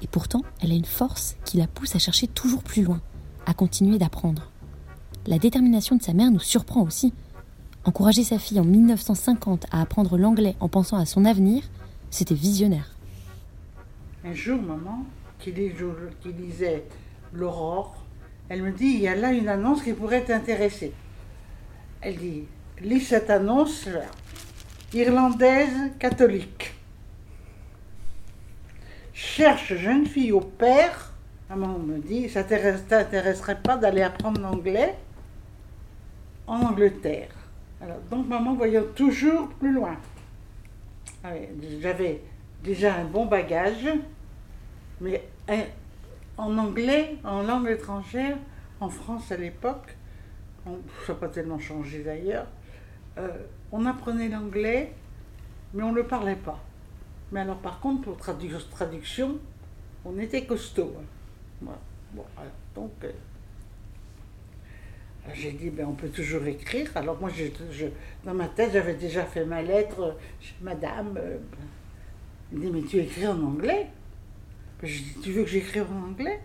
Et 0.00 0.06
pourtant, 0.06 0.42
elle 0.62 0.70
a 0.70 0.76
une 0.76 0.84
force 0.84 1.36
qui 1.44 1.56
la 1.56 1.66
pousse 1.66 1.96
à 1.96 1.98
chercher 1.98 2.28
toujours 2.28 2.62
plus 2.62 2.84
loin, 2.84 3.00
à 3.44 3.52
continuer 3.52 3.98
d'apprendre. 3.98 4.52
La 5.26 5.40
détermination 5.40 5.96
de 5.96 6.04
sa 6.04 6.12
mère 6.12 6.30
nous 6.30 6.38
surprend 6.38 6.82
aussi. 6.82 7.14
Encourager 7.84 8.22
sa 8.22 8.38
fille 8.38 8.60
en 8.60 8.64
1950 8.64 9.66
à 9.72 9.80
apprendre 9.80 10.16
l'anglais 10.18 10.54
en 10.60 10.68
pensant 10.68 10.98
à 10.98 11.04
son 11.04 11.24
avenir, 11.24 11.64
c'était 12.10 12.36
visionnaire. 12.36 12.94
Un 14.24 14.34
jour, 14.34 14.62
maman, 14.62 15.04
qui, 15.38 15.52
lisait 15.52 16.84
L'Aurore, 17.32 18.04
elle 18.48 18.62
me 18.62 18.72
dit, 18.72 18.86
il 18.86 19.00
y 19.00 19.08
a 19.08 19.14
là 19.14 19.32
une 19.32 19.48
annonce 19.48 19.82
qui 19.82 19.92
pourrait 19.92 20.24
t'intéresser. 20.24 20.92
Elle 22.00 22.16
dit, 22.16 22.44
lis 22.80 23.00
cette 23.00 23.30
annonce. 23.30 23.88
Irlandaise 24.92 25.92
catholique. 25.98 26.72
Cherche 29.12 29.74
jeune 29.74 30.06
fille 30.06 30.32
au 30.32 30.40
père. 30.40 31.12
Maman 31.50 31.78
me 31.78 31.98
dit, 31.98 32.28
ça 32.28 32.44
t'intéresserait 32.44 33.60
pas 33.60 33.76
d'aller 33.76 34.02
apprendre 34.02 34.40
l'anglais? 34.40 34.94
En 36.46 36.60
Angleterre. 36.62 37.30
Alors, 37.80 37.98
donc 38.10 38.26
maman 38.28 38.54
voyant 38.54 38.84
toujours 38.94 39.48
plus 39.48 39.72
loin. 39.72 39.96
Ah 41.24 41.30
j'avais 41.80 42.22
déjà 42.62 42.94
un 42.94 43.04
bon 43.04 43.26
bagage, 43.26 43.88
mais 45.00 45.22
en 46.36 46.58
anglais, 46.58 47.16
en 47.24 47.42
langue 47.42 47.68
étrangère, 47.68 48.36
en 48.80 48.88
France 48.88 49.32
à 49.32 49.36
l'époque, 49.36 49.96
ça 51.06 51.12
n'a 51.12 51.18
pas 51.18 51.28
tellement 51.28 51.58
changé 51.58 52.02
d'ailleurs, 52.02 52.46
euh, 53.18 53.28
on 53.72 53.86
apprenait 53.86 54.28
l'anglais, 54.28 54.92
mais 55.74 55.82
on 55.82 55.92
ne 55.92 55.96
le 55.96 56.06
parlait 56.06 56.36
pas. 56.36 56.60
Mais 57.32 57.40
alors 57.40 57.58
par 57.58 57.80
contre, 57.80 58.02
pour 58.02 58.16
traduction, 58.16 59.38
on 60.04 60.18
était 60.18 60.44
costaud. 60.44 60.94
Hein. 61.64 61.70
Donc, 62.74 62.92
euh, 63.04 63.10
j'ai 65.34 65.52
dit, 65.52 65.70
ben, 65.70 65.86
on 65.88 65.94
peut 65.94 66.08
toujours 66.08 66.44
écrire. 66.46 66.90
Alors 66.94 67.18
moi, 67.18 67.30
je, 67.30 67.86
dans 68.24 68.34
ma 68.34 68.48
tête, 68.48 68.72
j'avais 68.72 68.94
déjà 68.94 69.24
fait 69.24 69.44
ma 69.44 69.62
lettre. 69.62 70.16
Madame, 70.60 71.16
euh, 71.16 71.38
elle 72.52 72.60
dit, 72.60 72.70
mais 72.70 72.82
tu 72.82 72.98
écris 72.98 73.26
en 73.26 73.42
anglais? 73.42 73.86
Je 74.82 75.02
dis, 75.02 75.16
tu 75.22 75.32
veux 75.32 75.42
que 75.42 75.50
j'écrive 75.50 75.86
en 75.90 76.08
anglais? 76.08 76.40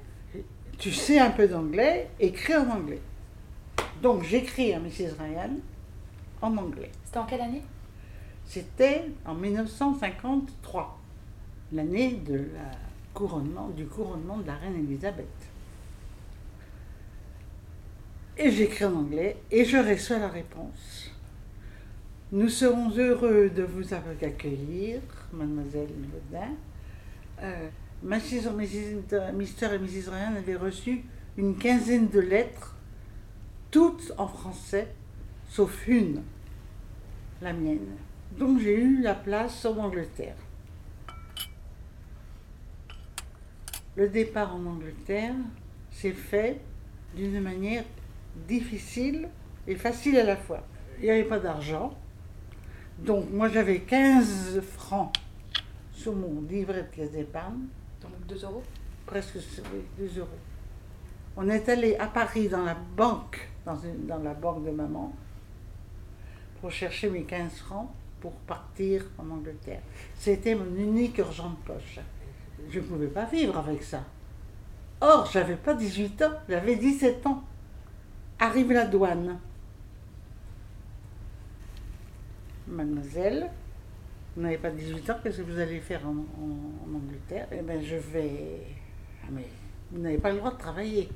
Tu 0.78 0.92
sais 0.92 1.20
un 1.20 1.32
peu 1.32 1.48
d'anglais, 1.48 2.10
écris 2.20 2.56
en 2.56 2.70
anglais. 2.70 3.02
Donc 4.02 4.24
j'écris 4.24 4.74
à 4.74 4.80
Mrs. 4.80 5.16
Ryan 5.20 5.52
en 6.42 6.58
anglais. 6.58 6.92
C'était 7.06 7.18
en 7.20 7.26
quelle 7.26 7.42
année? 7.42 7.62
C'était 8.46 9.06
en 9.26 9.36
1953, 9.36 11.00
l'année 11.72 12.14
de 12.14 12.36
la 12.36 12.72
couronnement, 13.14 13.70
du 13.70 13.86
couronnement 13.86 14.38
de 14.38 14.48
la 14.48 14.56
reine 14.56 14.76
Elisabeth. 14.76 15.28
Et 18.38 18.50
j'écris 18.50 18.86
en 18.86 18.96
anglais 18.96 19.38
et 19.52 19.66
je 19.66 19.78
reçois 19.78 20.18
la 20.18 20.30
réponse. 20.30 21.12
Nous 22.32 22.50
serons 22.50 22.90
heureux 22.98 23.50
de 23.50 23.64
vous 23.64 23.94
accueillir, 23.94 25.02
mademoiselle 25.34 25.90
Baudin. 25.90 26.54
Euh, 27.42 27.70
Mr. 28.04 29.74
et 29.74 29.80
Mrs. 29.80 30.10
Ryan 30.10 30.36
avaient 30.36 30.56
reçu 30.56 31.04
une 31.38 31.58
quinzaine 31.58 32.10
de 32.10 32.20
lettres, 32.20 32.76
toutes 33.70 34.12
en 34.18 34.28
français, 34.28 34.88
sauf 35.50 35.88
une, 35.88 36.24
la 37.42 37.54
mienne. 37.54 37.96
Donc 38.38 38.60
j'ai 38.60 38.76
eu 38.76 39.02
la 39.02 39.14
place 39.14 39.66
en 39.66 39.78
Angleterre. 39.78 40.36
Le 43.96 44.08
départ 44.10 44.56
en 44.56 44.66
Angleterre 44.66 45.36
s'est 45.92 46.14
fait 46.14 46.62
d'une 47.16 47.42
manière 47.42 47.84
difficile 48.48 49.30
et 49.68 49.76
facile 49.76 50.18
à 50.18 50.24
la 50.24 50.38
fois. 50.38 50.66
Il 51.00 51.06
n'y 51.06 51.12
avait 51.12 51.24
pas 51.24 51.40
d'argent. 51.40 51.94
Donc 53.00 53.30
moi 53.32 53.50
j'avais 53.50 53.80
15 53.80 54.62
francs 54.62 55.14
sur 55.94 56.16
mon 56.16 56.42
livret 56.50 56.84
de 56.84 56.96
caisse 56.96 57.12
d'épargne. 57.12 57.68
Donc 58.32 58.40
2 58.40 58.46
euros 58.46 58.64
Presque 59.06 59.38
2 59.98 60.20
euros. 60.20 60.28
On 61.36 61.50
est 61.50 61.68
allé 61.70 61.96
à 61.98 62.08
Paris 62.08 62.48
dans 62.48 62.64
la 62.64 62.76
banque, 62.76 63.50
dans, 63.66 63.78
dans 64.08 64.20
la 64.20 64.34
banque 64.34 64.66
de 64.66 64.72
maman, 64.72 65.14
pour 66.60 66.72
chercher 66.72 67.10
mes 67.10 67.24
15 67.24 67.52
francs 67.54 67.90
pour 68.20 68.34
partir 68.34 69.04
en 69.18 69.30
Angleterre. 69.30 69.82
C'était 70.16 70.56
mon 70.56 70.76
unique 70.76 71.20
argent 71.20 71.50
de 71.50 71.74
poche. 71.74 72.00
Je 72.70 72.80
ne 72.80 72.84
pouvais 72.84 73.08
pas 73.08 73.26
vivre 73.26 73.58
avec 73.58 73.82
ça. 73.84 74.04
Or, 75.02 75.26
j'avais 75.32 75.56
pas 75.56 75.74
18 75.74 76.22
ans, 76.22 76.34
j'avais 76.48 76.76
17 76.76 77.26
ans. 77.26 77.44
Arrive 78.40 78.72
la 78.72 78.86
douane. 78.86 79.40
Mademoiselle, 82.68 83.50
vous 84.36 84.42
n'avez 84.42 84.58
pas 84.58 84.70
18 84.70 85.10
ans, 85.10 85.16
qu'est-ce 85.22 85.42
que 85.42 85.52
vous 85.52 85.60
allez 85.60 85.80
faire 85.80 86.02
en, 86.08 86.16
Angleterre? 86.96 87.48
Eh 87.52 87.62
bien, 87.62 87.82
je 87.82 87.98
vais. 87.98 88.62
Ah, 89.24 89.28
mais 89.32 89.46
vous 89.92 90.02
n'avez 90.02 90.18
pas 90.18 90.32
le 90.32 90.38
droit 90.38 90.52
de 90.52 90.58
travailler. 90.58 91.10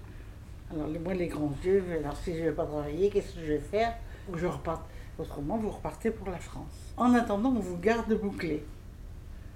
Alors, 0.71 0.87
moi, 1.01 1.13
les 1.13 1.27
grands 1.27 1.53
yeux, 1.63 1.83
alors 1.99 2.17
si 2.17 2.33
je 2.33 2.41
ne 2.41 2.49
vais 2.49 2.55
pas 2.55 2.65
travailler, 2.65 3.09
qu'est-ce 3.09 3.35
que 3.35 3.41
je 3.41 3.53
vais 3.53 3.59
faire? 3.59 3.95
Je 4.33 4.45
reparte 4.45 4.85
Autrement, 5.17 5.57
vous 5.57 5.69
repartez 5.69 6.11
pour 6.11 6.29
la 6.29 6.37
France. 6.37 6.93
En 6.97 7.13
attendant, 7.13 7.49
on 7.49 7.59
vous 7.59 7.77
garde 7.77 8.13
bouclé. 8.19 8.65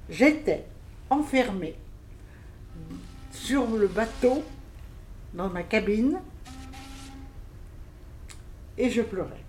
J'étais 0.10 0.66
enfermée 1.10 1.76
sur 3.32 3.68
le 3.68 3.88
bateau, 3.88 4.42
dans 5.34 5.50
ma 5.50 5.64
cabine, 5.64 6.20
et 8.78 8.90
je 8.90 9.02
pleurais. 9.02 9.44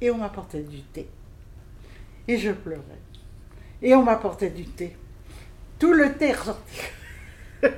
Et 0.00 0.10
on 0.10 0.18
m'apportait 0.18 0.62
du 0.62 0.82
thé. 0.82 1.08
Et 2.28 2.38
je 2.38 2.52
pleurais. 2.52 2.82
Et 3.82 3.94
on 3.94 4.02
m'apportait 4.02 4.50
du 4.50 4.64
thé. 4.64 4.96
Tout 5.78 5.92
le 5.92 6.12
thé 6.14 6.32
ressorti. 6.32 6.80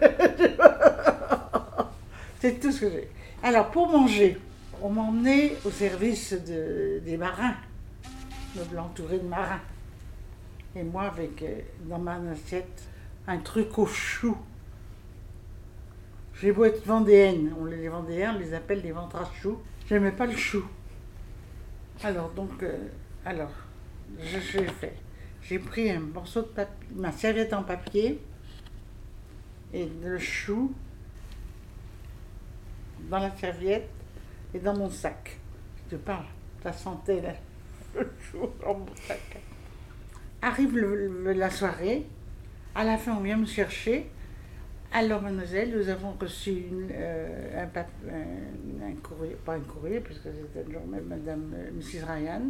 C'est 2.41 2.59
tout 2.61 2.73
ce 2.73 2.81
que 2.81 2.91
j'ai. 2.91 3.09
Alors, 3.43 3.71
pour 3.71 3.89
manger, 3.89 4.39
on 4.83 4.91
m'emmenait 4.91 5.57
au 5.65 5.71
service 5.71 6.33
des 6.33 7.17
marins, 7.17 7.55
me 8.57 8.75
l'entourer 8.75 9.19
de 9.19 9.29
marins. 9.29 9.61
Et 10.75 10.83
moi, 10.83 11.05
avec 11.05 11.43
euh, 11.43 11.61
dans 11.85 11.99
ma 11.99 12.17
assiette, 12.33 12.83
un 13.27 13.39
truc 13.39 13.79
au 13.79 13.87
chou. 13.87 14.37
J'ai 16.41 16.51
beau 16.51 16.65
être 16.65 16.85
vendéenne, 16.87 17.55
on 17.61 17.67
les 17.67 17.89
vendéens, 17.89 18.33
les 18.33 18.55
appelle 18.55 18.83
des 18.83 18.93
ventres 18.93 19.17
à 19.17 19.31
choux. 19.41 19.59
J'aimais 19.89 20.13
pas 20.13 20.27
le 20.27 20.37
chou. 20.37 20.65
Alors, 22.03 22.31
donc, 22.31 22.63
euh, 22.63 22.89
alors, 23.25 23.51
je. 23.51 23.72
J'ai 25.43 25.59
pris 25.59 25.91
un 25.91 26.01
morceau 26.01 26.43
de 26.43 26.47
papier, 26.47 26.89
ma 26.95 27.11
serviette 27.13 27.53
en 27.53 27.63
papier 27.63 28.21
et 29.73 29.89
le 30.03 30.19
chou 30.19 30.73
dans 33.11 33.19
la 33.19 33.35
serviette 33.37 33.89
et 34.55 34.59
dans 34.59 34.77
mon 34.77 34.89
sac. 34.91 35.39
Je 35.91 35.97
te 35.97 36.01
parle, 36.01 36.27
ça 36.63 36.73
sentait 36.73 37.21
là, 37.21 37.33
le 37.99 38.09
chou 38.21 38.49
dans 38.63 38.75
mon 38.79 38.87
sac. 39.07 39.21
Arrive 40.41 40.77
la 40.79 41.51
soirée, 41.51 42.07
à 42.75 42.85
la 42.85 42.99
fin 42.99 43.15
on 43.17 43.21
vient 43.21 43.37
me 43.37 43.47
chercher. 43.47 44.07
Alors 44.95 45.23
mademoiselle, 45.23 45.75
nous 45.75 45.89
avons 45.89 46.13
reçu 46.21 46.65
euh, 46.93 47.63
un, 47.65 47.79
un- 48.11 48.89
un 48.91 48.95
courrier, 49.03 49.37
pas 49.45 49.55
un 49.55 49.61
courrier, 49.61 50.01
puisque 50.01 50.25
c'était 50.25 50.65
le 50.69 50.73
jour 50.75 50.87
même 50.87 51.05
madame 51.07 51.51
euh, 51.55 51.71
Mrs. 51.73 52.05
Ryan, 52.07 52.43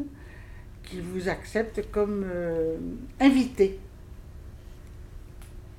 qui 0.84 1.00
vous 1.00 1.28
accepte 1.28 1.90
comme 1.90 2.24
euh, 2.26 2.76
invité. 3.20 3.78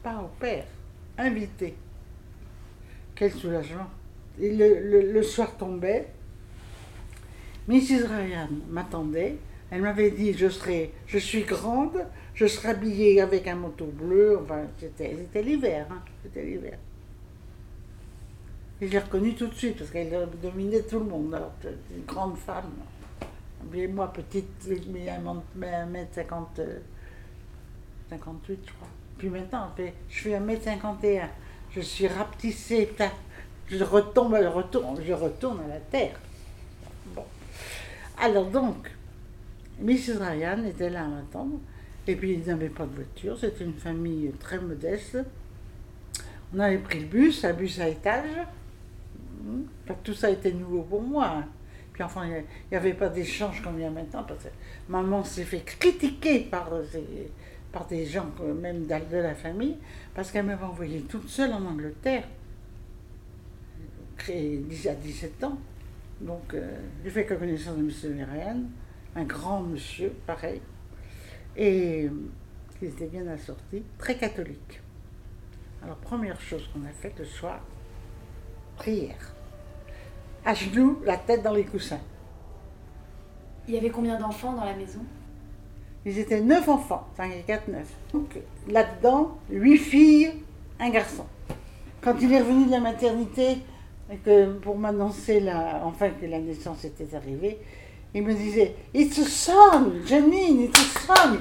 Pas 0.02 0.22
au 0.22 0.30
père, 0.40 0.66
invité. 1.18 1.76
Quel 3.16 3.32
soulagement. 3.32 3.90
Le, 4.40 5.22
soir 5.22 5.56
tombait, 5.58 6.08
Mrs. 7.68 8.08
Ryan 8.08 8.50
m'attendait. 8.70 9.38
Elle 9.70 9.82
m'avait 9.82 10.12
dit 10.12 10.34
je 10.34 10.50
serai, 10.50 10.94
je 11.08 11.18
suis 11.18 11.44
grande, 11.44 12.06
je 12.34 12.46
serai 12.46 12.70
habillée 12.70 13.22
avec 13.22 13.48
un 13.48 13.56
manteau 13.56 13.86
bleu. 13.86 14.40
Enfin, 14.42 14.64
c'était, 14.80 15.42
l'hiver, 15.42 15.88
hein, 15.92 16.02
c'était. 16.24 16.60
Et 18.82 18.88
je 18.88 18.92
l'ai 18.92 19.00
reconnue 19.00 19.36
tout 19.36 19.48
de 19.48 19.54
suite 19.54 19.78
parce 19.78 19.92
qu'elle 19.92 20.28
dominait 20.42 20.82
tout 20.82 21.00
le 21.00 21.06
monde. 21.06 21.40
Une 21.96 22.04
grande 22.06 22.38
femme. 22.38 22.72
Moi, 23.72 24.14
petite, 24.14 24.70
un 25.62 25.86
mètre 25.86 26.16
50, 26.16 26.60
euh, 26.60 26.80
58, 28.10 28.60
je 28.66 28.72
crois. 28.74 28.88
Puis 29.18 29.30
maintenant, 29.30 29.72
je 30.10 30.20
fais 30.22 30.40
1m51. 30.40 31.28
Je 31.72 31.82
suis 31.82 32.08
rapetissée. 32.08 32.90
Je 33.68 33.84
retombe, 33.84 34.38
je 34.42 34.48
retourne, 34.48 35.00
je 35.04 35.14
retourne 35.14 35.62
à 35.62 35.68
la 35.68 35.80
terre. 35.80 36.20
Bon. 37.16 37.24
Alors 38.20 38.46
donc, 38.46 38.92
Mrs. 39.80 40.20
Ryan 40.20 40.64
était 40.66 40.90
là 40.90 41.06
à 41.06 41.08
m'attendre. 41.08 41.60
Et 42.08 42.16
puis, 42.16 42.34
ils 42.34 42.48
n'avaient 42.48 42.70
pas 42.70 42.86
de 42.86 42.96
voiture. 42.96 43.38
C'était 43.40 43.64
une 43.64 43.74
famille 43.74 44.32
très 44.40 44.60
modeste. 44.60 45.18
On 46.54 46.60
avait 46.60 46.78
pris 46.78 47.00
le 47.00 47.06
bus, 47.06 47.44
un 47.46 47.54
bus 47.54 47.80
à 47.80 47.88
étage. 47.88 48.30
Enfin, 49.86 49.96
tout 50.04 50.14
ça 50.14 50.30
était 50.30 50.52
nouveau 50.52 50.82
pour 50.84 51.02
moi. 51.02 51.44
Puis 51.94 52.02
enfin, 52.04 52.26
il 52.26 52.44
n'y 52.72 52.78
avait 52.78 52.94
pas 52.94 53.10
d'échange 53.10 53.62
comme 53.62 53.78
il 53.78 53.84
y 53.84 53.86
a 53.86 53.90
maintenant, 53.92 54.24
parce 54.24 54.44
que 54.44 54.50
maman 54.90 55.24
s'est 55.24 55.44
fait 55.44 55.60
critiquer 55.64 56.40
par, 56.42 56.74
euh, 56.74 56.84
ses- 56.92 57.32
par 57.72 57.86
des 57.86 58.06
gens, 58.06 58.28
euh, 58.42 58.54
même 58.54 58.86
de 58.88 59.18
la 59.18 59.36
famille, 59.36 59.78
parce 60.16 60.32
qu'elle 60.32 60.46
m'avait 60.46 60.64
envoyée 60.66 61.02
toute 61.02 61.28
seule 61.30 61.54
en 61.54 61.64
Angleterre, 61.66 62.24
à 64.88 64.96
17 64.96 65.44
ans. 65.44 65.58
Donc, 66.22 66.54
euh, 66.54 66.80
j'ai 67.04 67.10
fait 67.10 67.26
connaissance 67.26 67.78
de 67.78 67.82
M. 67.84 68.28
Ryan, 68.32 68.58
un 69.16 69.24
grand 69.26 69.62
monsieur, 69.62 70.14
pareil, 70.26 70.62
et 71.56 72.06
euh, 72.06 72.10
qui 72.80 72.86
était 72.86 73.08
bien 73.08 73.28
assorti, 73.28 73.84
très 73.98 74.16
catholique. 74.18 74.82
Alors, 75.84 75.98
première 75.98 76.40
chose 76.40 76.70
qu'on 76.74 76.86
a 76.86 76.92
faite 76.92 77.20
le 77.20 77.26
soir, 77.26 77.60
prière. 78.78 79.33
À 80.46 80.54
genoux, 80.54 81.00
la 81.06 81.18
tête 81.18 81.42
dans 81.42 81.54
les 81.54 81.64
coussins. 81.64 82.00
Il 83.68 83.74
y 83.74 83.78
avait 83.78 83.90
combien 83.90 84.20
d'enfants 84.20 84.54
dans 84.54 84.66
la 84.66 84.76
maison? 84.76 85.00
Ils 86.06 86.20
étaient 86.20 86.42
neuf 86.42 86.68
enfants, 86.68 87.08
5 87.16 87.32
et 87.32 87.44
4, 87.44 87.70
9. 87.70 87.88
Donc 88.12 88.38
là-dedans, 88.68 89.38
huit 89.50 89.78
filles, 89.78 90.34
un 90.80 90.90
garçon. 90.90 91.26
Quand 92.02 92.16
il 92.22 92.34
est 92.34 92.40
revenu 92.40 92.66
de 92.66 92.72
la 92.72 92.82
maternité, 92.82 93.60
et 94.12 94.18
que 94.18 94.54
pour 94.60 94.78
m'annoncer 94.78 95.40
la, 95.40 95.82
enfin 95.86 96.10
que 96.10 96.26
la 96.26 96.40
naissance 96.40 96.84
était 96.84 97.16
arrivée, 97.16 97.58
il 98.14 98.24
me 98.24 98.34
disait 98.34 98.76
It's 98.94 99.18
a 99.20 99.26
son, 99.26 100.06
Janine, 100.06 100.62
it's 100.64 100.78
a 100.78 101.16
son. 101.16 101.38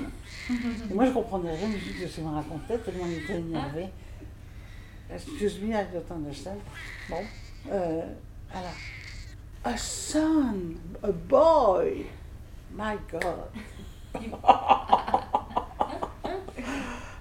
et 0.91 0.95
moi 0.95 1.07
je 1.07 1.11
comprenais 1.11 1.55
rien 1.55 1.69
du 1.69 1.79
tout 1.79 2.03
de 2.03 2.07
ce 2.07 2.15
qu'il 2.15 2.25
me 2.25 2.31
racontait, 2.31 2.79
tellement 2.79 3.07
il 3.07 3.25
était 3.25 3.39
énervé. 3.41 3.87
Excuse 5.13 5.61
me, 5.61 5.75
I 5.75 5.85
don't 5.93 6.17
understand. 6.17 6.57
Bon, 7.11 7.17
euh, 7.71 8.03
alors, 8.55 8.75
a 9.65 9.77
son, 9.77 10.75
a 11.03 11.11
boy. 11.11 12.07
My 12.75 12.97
God. 13.11 13.51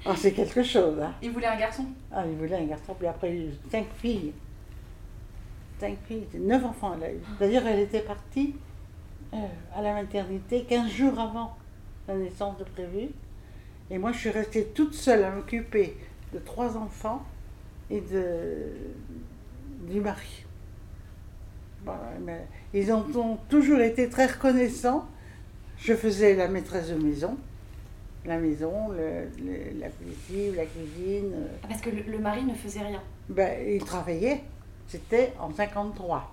Ah, 0.04 0.16
c'est 0.18 0.34
quelque 0.34 0.64
chose, 0.64 1.00
hein. 1.00 1.14
Il 1.22 1.30
voulait 1.32 1.48
un 1.48 1.58
garçon. 1.58 1.86
Ah, 2.12 2.24
il 2.26 2.36
voulait 2.36 2.56
un 2.58 2.66
garçon, 2.66 2.96
puis 2.96 3.08
après, 3.08 3.36
il 3.36 3.42
a 3.42 3.46
eu 3.46 3.54
cinq 3.70 3.86
filles. 3.98 4.34
Cinq 5.80 5.96
filles, 6.08 6.28
neuf 6.34 6.66
enfants. 6.66 6.96
D'ailleurs, 7.40 7.68
elle 7.68 7.80
était 7.80 8.02
partie 8.02 8.56
euh, 9.34 9.38
à 9.76 9.82
la 9.82 9.94
maternité 9.94 10.64
15 10.64 10.90
jours 10.90 11.20
avant 11.20 11.56
la 12.08 12.16
naissance 12.16 12.58
de 12.58 12.64
prévu. 12.64 13.10
Et 13.92 14.00
moi, 14.00 14.12
je 14.12 14.18
suis 14.18 14.30
restée 14.32 14.66
toute 14.66 14.96
seule 14.96 15.24
à 15.24 15.30
m'occuper 15.30 15.96
de 16.34 16.40
trois 16.40 16.76
enfants 16.78 17.24
et 17.92 18.02
de, 18.02 18.74
du 19.88 20.02
mari. 20.02 20.46
Mais 22.22 22.46
ils 22.74 22.92
ont, 22.92 23.06
ont 23.16 23.38
toujours 23.50 23.80
été 23.80 24.10
très 24.10 24.28
reconnaissants. 24.28 25.08
Je 25.80 25.94
faisais 25.96 26.36
la 26.36 26.48
maîtresse 26.48 26.90
de 26.90 26.96
maison, 26.96 27.36
la 28.26 28.38
maison, 28.38 28.90
le- 28.90 29.28
le- 29.44 29.80
la 29.80 29.90
cuisine, 29.90 30.56
la 30.56 30.66
cuisine. 30.66 31.32
euh, 31.34 31.48
Ah, 31.64 31.68
Parce 31.70 31.82
que 31.82 31.90
le, 31.90 32.04
le 32.04 32.20
mari 32.20 32.44
ne 32.44 32.54
faisait 32.54 32.82
rien. 32.82 33.02
ben, 33.30 33.68
il 33.68 33.84
travaillait. 33.84 34.44
C'était 34.88 35.34
en 35.40 35.52
53. 35.54 36.32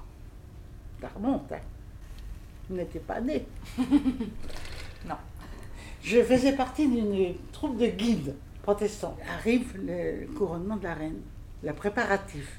Ça 1.01 1.09
remonte, 1.15 1.51
hein. 1.53 1.59
Vous 2.69 2.77
n'étiez 2.77 3.01
pas 3.01 3.21
né. 3.21 3.47
non. 5.09 5.15
Je 6.03 6.23
faisais 6.23 6.53
partie 6.53 6.87
d'une 6.87 7.35
troupe 7.53 7.79
de 7.79 7.87
guides 7.87 8.35
protestants. 8.63 9.17
Arrive 9.39 9.75
le 9.83 10.27
couronnement 10.37 10.77
de 10.77 10.85
la 10.85 10.95
reine, 10.95 11.21
le 11.63 11.73
préparatif. 11.73 12.59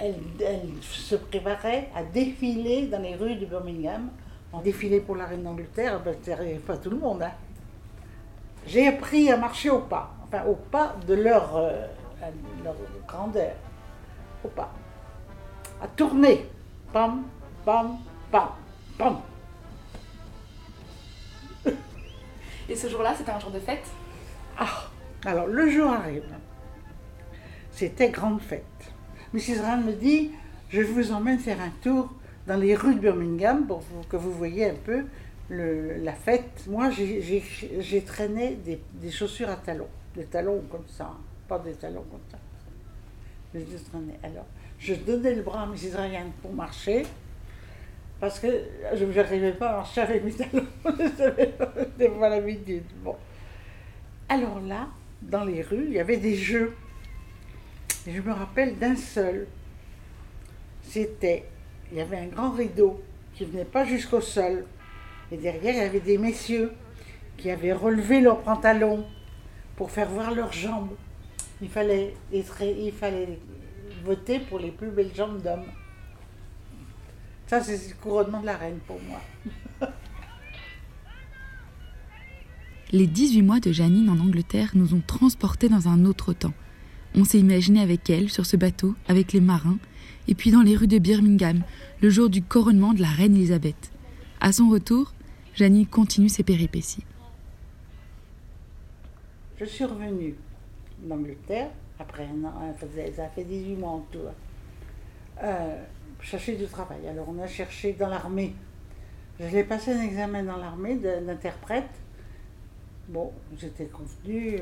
Elle, 0.00 0.14
elle 0.40 0.68
se 0.80 1.14
préparait 1.14 1.90
à 1.94 2.02
défiler 2.02 2.86
dans 2.86 3.02
les 3.02 3.14
rues 3.14 3.36
de 3.36 3.44
Birmingham. 3.46 4.08
En 4.52 4.60
défilé 4.60 5.00
pour 5.00 5.14
la 5.14 5.26
reine 5.26 5.44
d'Angleterre, 5.44 6.00
ben, 6.00 6.16
pas 6.66 6.76
tout 6.76 6.90
le 6.90 6.96
monde. 6.96 7.22
hein. 7.22 7.32
J'ai 8.66 8.88
appris 8.88 9.30
à 9.30 9.36
marcher 9.36 9.70
au 9.70 9.80
pas, 9.80 10.12
enfin 10.24 10.44
au 10.44 10.54
pas 10.54 10.96
de 11.06 11.14
leur, 11.14 11.56
euh, 11.56 11.86
leur 12.64 12.74
grandeur, 13.06 13.52
au 14.44 14.48
pas. 14.48 14.72
À 15.80 15.86
tourner, 15.88 16.46
pam, 16.92 17.22
pam, 17.64 17.98
pam, 18.30 18.48
pam. 18.98 19.20
Et 22.68 22.76
ce 22.76 22.88
jour-là, 22.88 23.14
c'était 23.16 23.32
un 23.32 23.40
jour 23.40 23.50
de 23.50 23.60
fête? 23.60 23.86
Ah, 24.58 24.84
alors 25.24 25.46
le 25.46 25.70
jour 25.70 25.90
arrive. 25.90 26.24
C'était 27.70 28.10
grande 28.10 28.40
fête. 28.40 28.92
Mrs. 29.32 29.60
Rand 29.62 29.76
me 29.78 29.92
dit, 29.92 30.32
je 30.70 30.82
vous 30.82 31.12
emmène 31.12 31.38
faire 31.38 31.60
un 31.60 31.70
tour 31.82 32.12
dans 32.48 32.56
les 32.56 32.74
rues 32.74 32.96
de 32.96 33.00
Birmingham 33.00 33.66
pour 33.66 33.82
que 34.08 34.16
vous 34.16 34.32
voyez 34.32 34.70
un 34.70 34.74
peu 34.74 35.04
la 35.50 36.12
fête. 36.12 36.64
Moi, 36.66 36.90
j'ai- 36.90 38.02
traîné 38.04 38.56
des, 38.56 39.10
chaussures 39.10 39.48
à 39.48 39.56
talons, 39.56 39.88
des 40.16 40.24
talons 40.24 40.62
comme 40.70 40.86
ça, 40.88 41.04
hein, 41.04 41.20
pas 41.48 41.58
des 41.58 41.74
talons 41.74 42.04
comme 42.10 42.20
ça. 42.30 42.38
Je. 43.54 43.60
Alors, 44.22 44.46
je 44.78 44.94
donnais 44.94 45.34
le 45.34 45.42
bras 45.42 45.62
à 45.62 45.66
Mrs. 45.66 45.96
Ryan 45.96 46.26
pour 46.42 46.52
marcher, 46.52 47.04
parce 48.18 48.38
que 48.40 48.48
je 48.94 49.04
n'arrivais 49.04 49.52
pas 49.52 49.70
à 49.70 49.76
marcher 49.76 50.00
avec 50.00 50.24
mes 50.24 50.32
talons. 50.32 50.66
C'était 50.96 52.08
pas 52.08 52.28
l'habitude. 52.28 52.84
Bon. 53.04 53.16
Alors 54.28 54.60
là, 54.60 54.88
dans 55.22 55.44
les 55.44 55.62
rues, 55.62 55.86
il 55.86 55.92
y 55.92 56.00
avait 56.00 56.16
des 56.16 56.34
jeux. 56.34 56.74
Je 58.06 58.20
me 58.20 58.32
rappelle 58.32 58.78
d'un 58.78 58.96
seul. 58.96 59.46
C'était, 60.82 61.44
il 61.92 61.98
y 61.98 62.00
avait 62.00 62.18
un 62.18 62.26
grand 62.26 62.50
rideau 62.50 63.02
qui 63.34 63.44
venait 63.44 63.64
pas 63.64 63.84
jusqu'au 63.84 64.20
sol. 64.20 64.64
Et 65.30 65.36
derrière, 65.36 65.74
il 65.74 65.78
y 65.78 65.84
avait 65.84 66.00
des 66.00 66.18
messieurs 66.18 66.72
qui 67.36 67.50
avaient 67.50 67.72
relevé 67.72 68.20
leurs 68.20 68.40
pantalons 68.40 69.06
pour 69.76 69.90
faire 69.90 70.08
voir 70.08 70.34
leurs 70.34 70.52
jambes. 70.52 70.90
Il 71.62 71.68
fallait, 71.68 72.14
il 72.32 72.92
fallait 72.92 73.38
voter 74.04 74.40
pour 74.40 74.58
les 74.58 74.70
plus 74.70 74.90
belles 74.90 75.14
jambes 75.14 75.42
d'hommes. 75.42 75.66
Ça, 77.46 77.62
c'est 77.62 77.88
le 77.88 77.94
couronnement 78.00 78.40
de 78.40 78.46
la 78.46 78.56
reine 78.56 78.78
pour 78.86 79.00
moi. 79.02 79.20
Les 82.92 83.06
18 83.06 83.42
mois 83.42 83.60
de 83.60 83.70
Janine 83.70 84.08
en 84.10 84.18
Angleterre 84.18 84.70
nous 84.74 84.94
ont 84.94 85.02
transportés 85.06 85.68
dans 85.68 85.88
un 85.88 86.04
autre 86.04 86.32
temps. 86.32 86.54
On 87.16 87.24
s'est 87.24 87.38
imaginé 87.38 87.80
avec 87.80 88.08
elle 88.08 88.28
sur 88.28 88.46
ce 88.46 88.56
bateau, 88.56 88.94
avec 89.08 89.32
les 89.32 89.40
marins, 89.40 89.78
et 90.28 90.34
puis 90.34 90.50
dans 90.50 90.62
les 90.62 90.76
rues 90.76 90.86
de 90.86 90.98
Birmingham, 90.98 91.62
le 92.00 92.10
jour 92.10 92.30
du 92.30 92.42
couronnement 92.42 92.92
de 92.92 93.00
la 93.00 93.08
reine 93.08 93.34
Elisabeth. 93.34 93.90
À 94.40 94.52
son 94.52 94.68
retour, 94.68 95.12
Janine 95.54 95.86
continue 95.86 96.28
ses 96.28 96.44
péripéties. 96.44 97.04
Je 99.58 99.64
suis 99.64 99.84
revenue 99.84 100.34
d'Angleterre, 101.02 101.70
après 101.98 102.24
un 102.24 102.44
an, 102.44 102.74
ça 103.16 103.28
fait 103.28 103.44
18 103.44 103.74
mois 103.76 103.90
en 103.90 104.06
tout, 104.10 104.20
euh, 105.42 105.84
chercher 106.22 106.56
du 106.56 106.66
travail. 106.66 107.06
Alors 107.08 107.26
on 107.28 107.38
a 107.42 107.46
cherché 107.46 107.92
dans 107.92 108.08
l'armée. 108.08 108.54
J'ai 109.38 109.64
passé 109.64 109.92
un 109.92 110.02
examen 110.02 110.42
dans 110.42 110.56
l'armée 110.56 110.96
d'interprète. 110.96 111.90
Bon, 113.10 113.32
j'étais 113.58 113.86
convenue, 113.86 114.60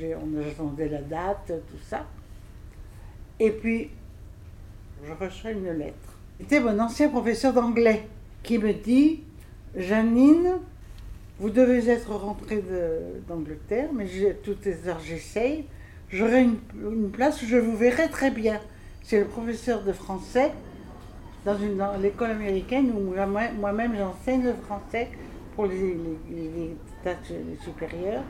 euh, 0.00 0.14
on 0.22 0.40
attendait 0.40 0.88
la 0.88 1.02
date, 1.02 1.48
tout 1.48 1.84
ça. 1.86 2.06
Et 3.38 3.50
puis, 3.50 3.90
je 5.04 5.12
reçois 5.12 5.50
une 5.50 5.70
lettre. 5.72 6.16
C'était 6.38 6.60
mon 6.60 6.78
ancien 6.78 7.10
professeur 7.10 7.52
d'anglais 7.52 8.06
qui 8.42 8.56
me 8.56 8.72
dit 8.72 9.20
Janine, 9.76 10.60
vous 11.38 11.50
devez 11.50 11.90
être 11.90 12.14
rentrée 12.14 12.64
d'Angleterre, 13.28 13.90
mais 13.94 14.06
toutes 14.42 14.64
les 14.64 14.88
heures 14.88 15.00
j'essaye. 15.00 15.66
J'aurai 16.08 16.44
une, 16.44 17.10
place 17.10 17.42
où 17.42 17.46
je 17.46 17.58
vous 17.58 17.76
verrai 17.76 18.08
très 18.08 18.30
bien. 18.30 18.60
C'est 19.02 19.20
le 19.20 19.26
professeur 19.26 19.82
de 19.82 19.92
français 19.92 20.52
dans, 21.44 21.58
l'école 22.00 22.30
américaine 22.30 22.92
où 22.96 23.14
moi- 23.14 23.50
moi-même 23.58 23.94
j'enseigne 23.94 24.44
le 24.44 24.54
français 24.54 25.08
pour 25.54 25.66
les, 25.66 25.94
les, 26.30 26.48
les 26.48 26.76
tâches 27.02 27.32
supérieures. 27.62 28.22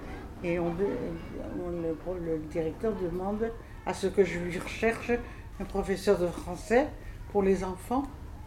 Et 0.42 0.58
on, 0.58 0.72
le, 0.74 1.96
le 2.24 2.38
directeur 2.50 2.94
demande 2.96 3.50
à 3.84 3.92
ce 3.94 4.06
que 4.06 4.24
je 4.24 4.38
lui 4.38 4.58
recherche 4.58 5.12
un 5.60 5.64
professeur 5.64 6.18
de 6.18 6.26
français 6.26 6.88
pour 7.30 7.42
les 7.42 7.62
enfants 7.62 8.04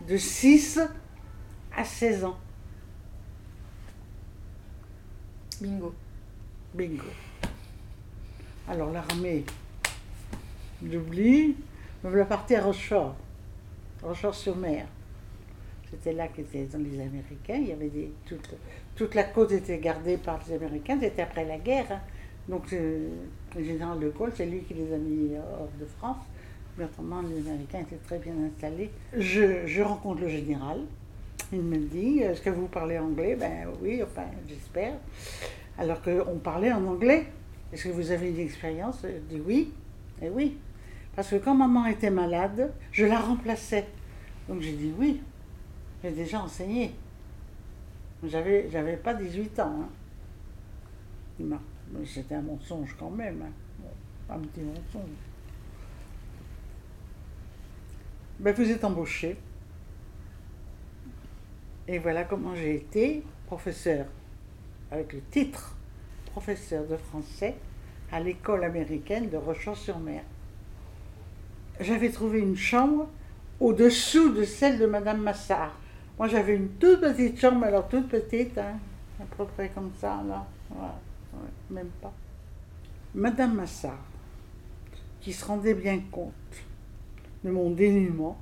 de 0.08 0.18
6 0.18 0.80
à 1.76 1.84
16 1.84 2.26
ans. 2.26 2.38
Bingo. 5.62 5.94
Bingo. 6.74 7.04
Alors 8.68 8.92
l'armée, 8.92 9.46
j'oublie, 10.84 11.56
me 12.04 12.10
voilà 12.10 12.26
partie 12.26 12.56
à 12.56 12.64
Rochefort, 12.64 13.16
Rochefort-sur-Mer. 14.02 14.88
C'était 15.94 16.14
là 16.16 16.28
qu'étaient 16.28 16.68
les 16.80 17.00
Américains. 17.02 17.56
Il 17.62 17.68
y 17.68 17.72
avait 17.72 17.90
des, 17.90 18.12
toute, 18.26 18.50
toute 18.96 19.14
la 19.14 19.24
côte 19.24 19.52
était 19.52 19.78
gardée 19.78 20.18
par 20.18 20.40
les 20.48 20.56
Américains. 20.56 20.98
C'était 21.00 21.22
après 21.22 21.46
la 21.46 21.58
guerre. 21.58 21.92
hein. 21.92 22.00
Donc 22.50 22.74
euh, 22.74 23.10
le 23.56 23.64
général 23.64 24.00
de 24.00 24.10
Gaulle, 24.10 24.32
c'est 24.36 24.46
lui 24.46 24.62
qui 24.62 24.74
les 24.74 24.92
a 24.94 24.98
mis 24.98 25.32
hors 25.38 25.70
de 25.80 25.86
France. 25.86 26.18
Mais 26.78 26.86
autrement, 26.86 27.22
les 27.22 27.48
Américains 27.48 27.82
étaient 27.82 28.02
très 28.08 28.18
bien 28.18 28.34
installés. 28.48 28.90
Je, 29.16 29.68
je 29.68 29.82
rencontre 29.84 30.22
le 30.22 30.30
général. 30.30 30.80
Il 31.52 31.62
me 31.62 31.78
dit, 31.78 32.20
est-ce 32.20 32.42
que 32.42 32.50
vous 32.50 32.66
parlez 32.68 32.98
anglais? 32.98 33.36
Ben 33.36 33.68
oui, 33.82 34.02
enfin, 34.02 34.26
j'espère. 34.50 34.96
Alors 35.78 36.02
qu'on 36.02 36.40
parlait 36.40 36.72
en 36.72 36.84
anglais. 36.86 37.28
Est-ce 37.72 37.86
que 37.86 37.90
vous 37.90 38.10
avez 38.12 38.30
une 38.30 38.40
expérience? 38.40 39.04
Je 39.04 39.36
dis 39.36 39.42
oui. 39.46 39.72
Et 40.22 40.30
oui. 40.30 40.58
Parce 41.16 41.30
que 41.30 41.36
quand 41.36 41.54
maman 41.54 41.86
était 41.86 42.10
malade, 42.10 42.74
je 42.92 43.06
la 43.06 43.20
remplaçais. 43.20 43.86
Donc 44.50 44.62
j'ai 44.62 44.74
dit 44.74 44.92
oui. 44.98 45.22
J'ai 46.04 46.12
déjà 46.12 46.42
enseigné. 46.42 46.94
J'avais, 48.24 48.70
j'avais 48.70 48.98
pas 48.98 49.14
18 49.14 49.60
ans. 49.60 49.88
hein. 51.42 51.58
C'était 52.06 52.36
un 52.36 52.42
mensonge 52.42 52.96
quand 53.00 53.10
même. 53.10 53.42
hein. 53.42 53.52
Un 54.30 54.40
petit 54.40 54.62
mensonge. 54.62 55.10
Ben, 58.40 58.54
vous 58.54 58.70
êtes 58.70 58.84
embauché. 58.84 59.38
Et 61.88 62.00
voilà 62.00 62.24
comment 62.24 62.56
j'ai 62.56 62.76
été 62.76 63.24
professeur, 63.46 64.06
avec 64.92 65.14
le 65.14 65.22
titre 65.32 65.76
professeur 66.32 66.86
de 66.88 66.96
français 66.98 67.56
à 68.12 68.20
l'école 68.20 68.64
américaine 68.64 69.30
de 69.30 69.38
Rochefort-sur-Mer. 69.38 70.24
J'avais 71.80 72.10
trouvé 72.10 72.40
une 72.40 72.56
chambre 72.56 73.08
au-dessous 73.60 74.34
de 74.34 74.44
celle 74.44 74.80
de 74.80 74.86
Madame 74.86 75.22
Massard. 75.22 75.78
Moi, 76.18 76.28
j'avais 76.28 76.56
une 76.56 76.70
toute 76.70 77.02
petite 77.02 77.40
chambre, 77.40 77.66
alors 77.66 77.88
toute 77.88 78.08
petite, 78.08 78.58
hein, 78.58 78.78
à 79.20 79.36
peu 79.36 79.46
près 79.46 79.70
comme 79.70 79.92
ça, 80.00 80.22
là. 80.28 80.46
Même 81.70 81.90
pas. 82.02 82.14
Madame 83.16 83.56
Massard, 83.56 84.06
qui 85.22 85.34
se 85.34 85.46
rendait 85.46 85.74
bien 85.74 86.00
compte 86.12 86.34
de 87.44 87.50
mon 87.50 87.72
dénuement, 87.72 88.38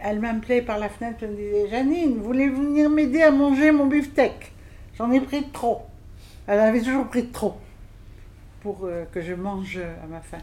Elle 0.00 0.20
m'appelait 0.20 0.62
par 0.62 0.78
la 0.78 0.88
fenêtre 0.88 1.24
et 1.24 1.26
me 1.26 1.34
disait 1.34 1.68
Janine, 1.68 2.18
voulez-vous 2.18 2.62
venir 2.62 2.88
m'aider 2.88 3.22
à 3.22 3.32
manger 3.32 3.72
mon 3.72 3.86
beefsteak? 3.86 4.52
J'en 4.96 5.10
ai 5.10 5.20
pris 5.20 5.50
trop. 5.50 5.82
Elle 6.46 6.60
avait 6.60 6.80
toujours 6.80 7.08
pris 7.08 7.26
trop 7.28 7.56
pour 8.60 8.84
euh, 8.84 9.04
que 9.12 9.20
je 9.20 9.34
mange 9.34 9.78
à 9.78 10.06
ma 10.06 10.20
faim. 10.20 10.38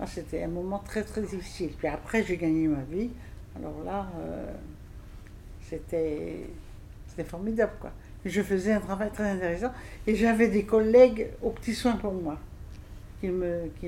Ah, 0.00 0.06
C'était 0.06 0.42
un 0.42 0.48
moment 0.48 0.78
très 0.78 1.02
très 1.02 1.20
difficile. 1.20 1.72
Puis 1.76 1.86
après, 1.88 2.24
j'ai 2.24 2.38
gagné 2.38 2.66
ma 2.66 2.82
vie. 2.82 3.10
Alors 3.56 3.82
là, 3.84 4.06
euh, 4.18 4.52
c'était 5.60 6.46
formidable. 7.24 7.72
Quoi. 7.80 7.92
Je 8.24 8.42
faisais 8.42 8.72
un 8.72 8.80
travail 8.80 9.10
très 9.10 9.30
intéressant 9.30 9.72
et 10.06 10.14
j'avais 10.14 10.48
des 10.48 10.64
collègues 10.64 11.28
aux 11.42 11.50
petits 11.50 11.74
soins 11.74 11.96
pour 11.96 12.12
moi 12.12 12.38
qui 13.20 13.28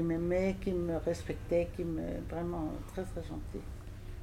m'aimaient, 0.01 0.57
qui 0.61 0.71
me 0.71 0.97
respectaient, 0.99 1.69
qui 1.75 1.83
me 1.83 2.03
vraiment 2.31 2.73
très 2.93 3.03
très 3.03 3.23
gentils. 3.23 3.65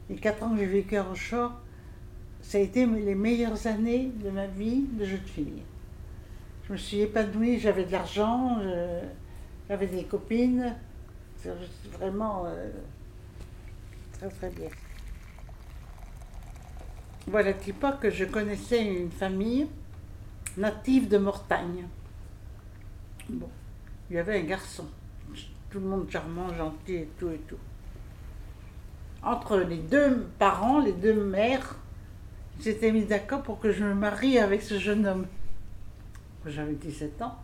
Les 0.10 0.16
quatre 0.16 0.44
ans 0.44 0.52
que 0.52 0.60
j'ai 0.60 0.66
vécu 0.66 0.96
à 0.96 1.04
Rochefort, 1.04 1.54
ça 2.42 2.58
a 2.58 2.62
été 2.62 2.86
les 2.86 3.16
meilleures 3.16 3.68
années 3.68 4.12
de 4.24 4.30
ma 4.30 4.48
vie 4.48 4.86
de 4.94 5.04
jeune 5.04 5.20
fille. 5.20 5.64
Je 6.66 6.74
me 6.74 6.78
suis 6.78 7.02
épanouie, 7.02 7.60
j'avais 7.60 7.84
de 7.84 7.92
l'argent, 7.92 8.58
j'avais 9.70 9.88
des 9.88 10.06
copines. 10.06 10.76
Vraiment 12.00 12.46
euh, 12.46 12.70
très 14.14 14.30
très 14.30 14.50
bien. 14.50 14.70
Voilà, 17.28 17.52
à 17.52 17.54
l'époque, 17.66 18.10
je 18.10 18.26
connaissais 18.26 18.84
une 18.84 19.12
famille 19.12 19.68
native 20.58 21.08
de 21.08 21.18
Mortagne. 21.18 21.88
Bon, 23.30 23.50
il 24.10 24.16
y 24.16 24.20
avait 24.20 24.40
un 24.40 24.44
garçon, 24.44 24.88
tout 25.70 25.80
le 25.80 25.86
monde 25.86 26.10
charmant, 26.10 26.54
gentil 26.54 26.96
et 26.96 27.10
tout 27.20 27.30
et 27.30 27.40
tout. 27.48 27.60
Entre 29.24 29.58
les 29.58 29.78
deux 29.78 30.28
parents, 30.40 30.80
les 30.80 30.94
deux 30.94 31.14
mères, 31.14 31.76
ils 32.58 32.64
s'étaient 32.64 32.92
mis 32.92 33.06
d'accord 33.06 33.44
pour 33.44 33.60
que 33.60 33.72
je 33.72 33.84
me 33.84 33.94
marie 33.94 34.40
avec 34.40 34.62
ce 34.64 34.80
jeune 34.80 35.06
homme. 35.06 35.28
J'avais 36.46 36.74
17 36.74 37.22
ans. 37.22 37.38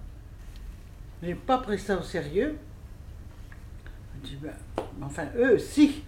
J'ai 1.22 1.36
pas 1.36 1.60
pris 1.60 1.78
ça 1.78 2.00
au 2.00 2.04
sérieux. 2.04 2.58
Je 4.16 4.30
dis, 4.30 4.36
ben, 4.38 4.54
enfin, 5.02 5.28
eux, 5.38 5.60
si. 5.60 6.04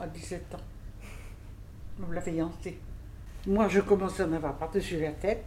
À 0.00 0.08
17 0.08 0.54
ans. 0.56 0.73
Me 1.98 2.14
l'a 2.14 2.20
fiancé. 2.20 2.78
Moi, 3.46 3.68
je 3.68 3.80
commençais 3.80 4.22
à 4.22 4.26
en 4.26 4.32
avoir 4.32 4.56
par-dessus 4.56 4.98
la 4.98 5.12
tête. 5.12 5.44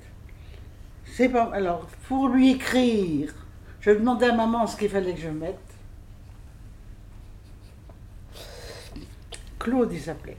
C'est 1.05 1.29
pas. 1.29 1.51
Alors, 1.53 1.86
pour 2.07 2.29
lui 2.29 2.51
écrire, 2.51 3.33
je 3.81 3.91
demandais 3.91 4.27
à 4.27 4.36
maman 4.36 4.67
ce 4.67 4.77
qu'il 4.77 4.89
fallait 4.89 5.13
que 5.13 5.21
je 5.21 5.29
mette. 5.29 5.57
Claude, 9.60 9.91
il 9.91 9.99
s'appelait. 9.99 10.38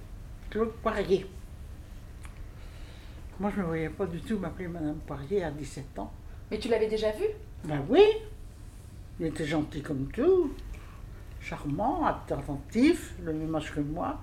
Claude 0.50 0.72
Poirier. 0.82 1.26
Moi, 3.40 3.50
je 3.50 3.56
ne 3.56 3.62
me 3.62 3.66
voyais 3.68 3.88
pas 3.90 4.06
du 4.06 4.20
tout 4.20 4.38
m'appeler 4.38 4.68
Madame 4.68 4.98
Poirier 5.06 5.44
à 5.44 5.50
17 5.50 5.98
ans. 5.98 6.12
Mais 6.50 6.58
tu 6.58 6.68
l'avais 6.68 6.88
déjà 6.88 7.12
vu 7.12 7.26
Ben 7.64 7.84
oui, 7.88 8.02
il 9.20 9.26
était 9.26 9.44
gentil 9.44 9.82
comme 9.82 10.06
tout, 10.12 10.54
charmant, 11.40 12.06
attentif, 12.06 13.14
le 13.22 13.32
même 13.32 13.54
âge 13.54 13.72
que 13.74 13.80
moi. 13.80 14.18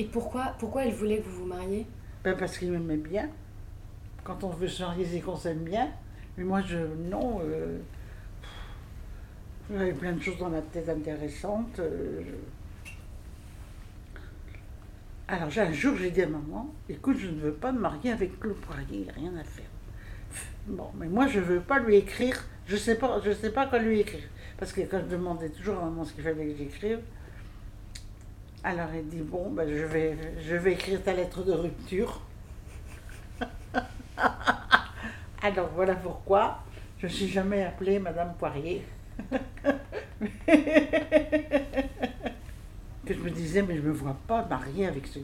Et 0.00 0.04
pourquoi, 0.04 0.54
pourquoi 0.58 0.86
elle 0.86 0.94
voulait 0.94 1.18
que 1.18 1.28
vous 1.28 1.42
vous 1.42 1.46
mariez? 1.46 1.86
Ben 2.24 2.34
parce 2.34 2.56
qu'il 2.56 2.72
m'aimait 2.72 2.96
bien. 2.96 3.28
Quand 4.24 4.42
on 4.44 4.48
veut 4.48 4.66
se 4.66 4.82
marier, 4.82 5.04
c'est 5.04 5.20
qu'on 5.20 5.36
s'aime 5.36 5.58
bien. 5.62 5.88
Mais 6.38 6.44
moi, 6.44 6.62
je. 6.62 6.78
Non. 7.10 7.40
euh, 7.44 7.78
J'avais 9.70 9.92
plein 9.92 10.12
de 10.12 10.22
choses 10.22 10.38
dans 10.38 10.48
la 10.48 10.62
tête 10.62 10.88
intéressantes. 10.88 11.78
euh, 11.80 12.22
Alors, 15.28 15.48
un 15.54 15.72
jour, 15.72 15.96
j'ai 15.98 16.10
dit 16.10 16.22
à 16.22 16.28
maman 16.28 16.72
écoute, 16.88 17.18
je 17.18 17.26
ne 17.28 17.38
veux 17.38 17.52
pas 17.52 17.70
me 17.72 17.80
marier 17.80 18.10
avec 18.12 18.40
Claude 18.40 18.56
Poirier, 18.56 18.86
il 18.90 19.02
n'y 19.02 19.10
a 19.10 19.12
rien 19.12 19.36
à 19.38 19.44
faire. 19.44 19.66
Bon, 20.66 20.88
mais 20.98 21.08
moi, 21.08 21.26
je 21.26 21.40
ne 21.40 21.44
veux 21.44 21.60
pas 21.60 21.78
lui 21.78 21.96
écrire. 21.96 22.42
Je 22.66 22.74
ne 22.74 22.78
sais, 22.80 22.94
pas- 22.96 23.20
je 23.22 23.32
sais 23.32 23.50
pas 23.52 23.66
quoi 23.66 23.80
lui 23.80 24.00
écrire. 24.00 24.24
Parce 24.58 24.72
que 24.72 24.80
quand 24.80 25.00
je 25.00 25.14
demandais 25.14 25.50
toujours 25.50 25.76
à 25.78 25.84
maman 25.84 26.04
ce 26.04 26.14
qu'il 26.14 26.24
fallait 26.24 26.46
que 26.46 26.56
j'écrive, 26.56 27.00
alors 28.62 28.88
elle 28.94 29.08
dit 29.08 29.22
bon, 29.22 29.50
ben, 29.50 29.68
je, 29.68 29.84
vais, 30.54 30.72
écrire 30.72 31.02
ta 31.02 31.12
lettre 31.14 31.42
de 31.42 31.52
rupture. 31.52 32.20
alors 35.42 35.70
voilà 35.74 35.94
pourquoi 35.94 36.62
je 36.98 37.06
ne 37.06 37.12
suis 37.12 37.28
jamais 37.28 37.64
appelée 37.64 37.98
Madame 37.98 38.34
Poirier. 38.38 38.84
que 43.06 43.14
je 43.14 43.20
me 43.20 43.30
disais, 43.30 43.62
mais 43.62 43.76
je 43.76 43.82
ne 43.82 43.86
me 43.88 43.92
vois 43.92 44.16
pas 44.26 44.44
mariée 44.44 44.86
avec 44.86 45.06
ce, 45.06 45.18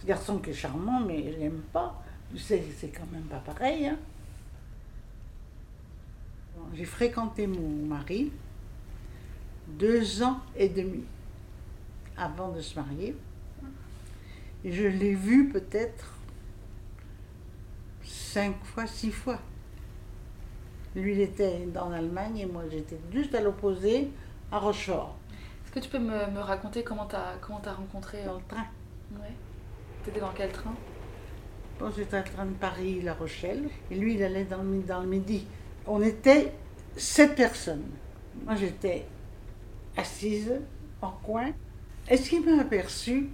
ce 0.00 0.06
garçon 0.06 0.38
qui 0.38 0.50
est 0.50 0.54
charmant, 0.54 1.00
mais 1.00 1.32
je 1.32 1.38
l'aime 1.38 1.62
pas. 1.72 2.02
Tu 2.30 2.38
sais, 2.38 2.64
c'est 2.78 2.88
quand 2.88 3.06
même 3.12 3.22
pas 3.22 3.38
pareil. 3.38 3.86
Hein. 3.86 3.98
J'ai 6.74 6.84
fréquenté 6.84 7.46
mon 7.46 7.86
mari 7.86 8.32
deux 9.68 10.22
ans 10.22 10.40
et 10.56 10.68
demi 10.68 11.04
avant 12.20 12.48
de 12.50 12.60
se 12.60 12.78
marier. 12.78 13.16
Et 14.62 14.72
je 14.72 14.86
l'ai 14.86 15.14
vu 15.14 15.48
peut-être 15.48 16.12
cinq 18.04 18.54
fois, 18.62 18.86
six 18.86 19.10
fois. 19.10 19.38
Lui, 20.94 21.12
il 21.12 21.20
était 21.20 21.66
en 21.76 21.92
Allemagne 21.92 22.38
et 22.38 22.46
moi, 22.46 22.64
j'étais 22.70 22.98
juste 23.12 23.34
à 23.34 23.40
l'opposé, 23.40 24.10
à 24.52 24.58
Rochefort. 24.58 25.16
Est-ce 25.64 25.72
que 25.72 25.80
tu 25.80 25.88
peux 25.88 25.98
me, 25.98 26.30
me 26.30 26.40
raconter 26.40 26.82
comment 26.82 27.06
tu 27.06 27.16
as, 27.16 27.36
comment 27.40 27.62
as 27.64 27.72
rencontré 27.72 28.24
Dans 28.24 28.34
le 28.34 28.44
train. 28.46 28.66
Ouais. 29.12 29.32
T'étais 30.04 30.20
dans 30.20 30.32
quel 30.32 30.52
train? 30.52 30.74
Bon, 31.78 31.90
j'étais 31.96 32.18
en 32.18 32.22
train 32.22 32.44
de 32.44 32.52
Paris-La 32.54 33.14
Rochelle 33.14 33.68
et 33.90 33.94
lui, 33.94 34.14
il 34.14 34.22
allait 34.22 34.44
dans 34.44 34.62
le, 34.62 34.82
dans 34.82 35.00
le 35.00 35.06
midi. 35.06 35.46
On 35.86 36.02
était 36.02 36.52
sept 36.96 37.34
personnes. 37.34 37.86
Moi, 38.44 38.56
j'étais 38.56 39.06
assise 39.96 40.60
en 41.00 41.10
coin. 41.10 41.52
Est-ce 42.10 42.28
qu'il 42.28 42.44
m'a 42.44 42.60
aperçu? 42.60 43.28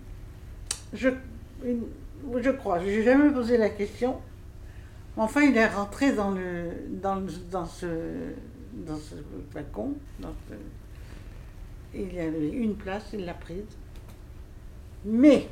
Je, 0.92 1.08
je 1.64 2.50
crois, 2.50 2.78
je 2.80 2.84
n'ai 2.86 3.02
jamais 3.02 3.30
posé 3.30 3.56
la 3.56 3.70
question. 3.70 4.20
Enfin, 5.16 5.42
il 5.42 5.56
est 5.56 5.66
rentré 5.66 6.12
dans, 6.12 6.30
le, 6.30 6.70
dans, 6.90 7.16
le- 7.16 7.26
dans 7.50 7.64
ce, 7.64 7.86
dans 8.86 8.96
ce 8.98 9.14
ce- 9.14 10.54
il 11.94 12.12
y 12.12 12.20
avait 12.20 12.50
une 12.50 12.74
place, 12.76 13.04
il 13.14 13.24
l'a 13.24 13.32
prise. 13.32 13.64
Mais, 15.06 15.48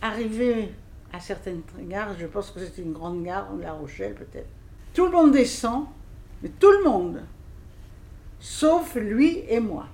arrivé 0.00 0.68
à 1.12 1.18
certaines 1.18 1.62
gares, 1.88 2.16
je 2.16 2.26
pense 2.26 2.52
que 2.52 2.60
c'était 2.60 2.82
une 2.82 2.92
grande 2.92 3.24
gare, 3.24 3.48
La 3.60 3.72
Rochelle 3.72 4.14
peut-être, 4.14 4.48
tout 4.94 5.06
le 5.06 5.10
monde 5.10 5.32
descend, 5.32 5.86
mais 6.42 6.50
tout 6.60 6.70
le 6.70 6.84
monde, 6.84 7.22
sauf 8.38 8.94
lui 8.94 9.42
et 9.48 9.58
moi. 9.58 9.88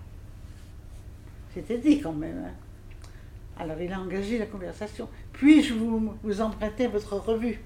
C'était 1.54 1.78
dit 1.78 2.00
quand 2.00 2.12
même. 2.12 2.44
hein. 2.46 2.52
Alors 3.56 3.80
il 3.80 3.92
a 3.92 4.00
engagé 4.00 4.38
la 4.38 4.46
conversation. 4.46 5.08
Puis-je 5.32 5.74
vous, 5.74 6.40
emprunter 6.40 6.88
votre 6.88 7.16
revue? 7.16 7.60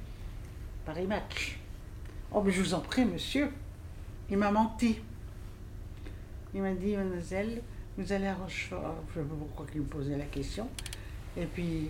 Paris 0.85 1.07
Match. 1.07 1.59
Oh, 2.33 2.43
mais 2.45 2.53
je 2.53 2.61
vous 2.63 2.75
en 2.75 2.81
prie, 2.81 3.05
monsieur. 3.05 3.49
Il 4.31 4.37
m'a 4.37 4.51
menti. 4.51 4.99
Il 6.55 6.63
m'a 6.63 6.73
dit, 6.73 6.97
mademoiselle, 6.97 7.63
vous 7.97 8.13
allez 8.13 8.27
à 8.27 8.35
Rochefort. 8.35 8.97
Je 9.15 9.21
ne 9.21 9.25
sais 9.25 9.31
pas 9.31 9.37
pourquoi 9.39 9.67
il 9.75 9.81
me 9.81 9.87
posait 9.87 10.17
la 10.17 10.25
question. 10.27 10.69
Et 11.37 11.47
puis, 11.47 11.89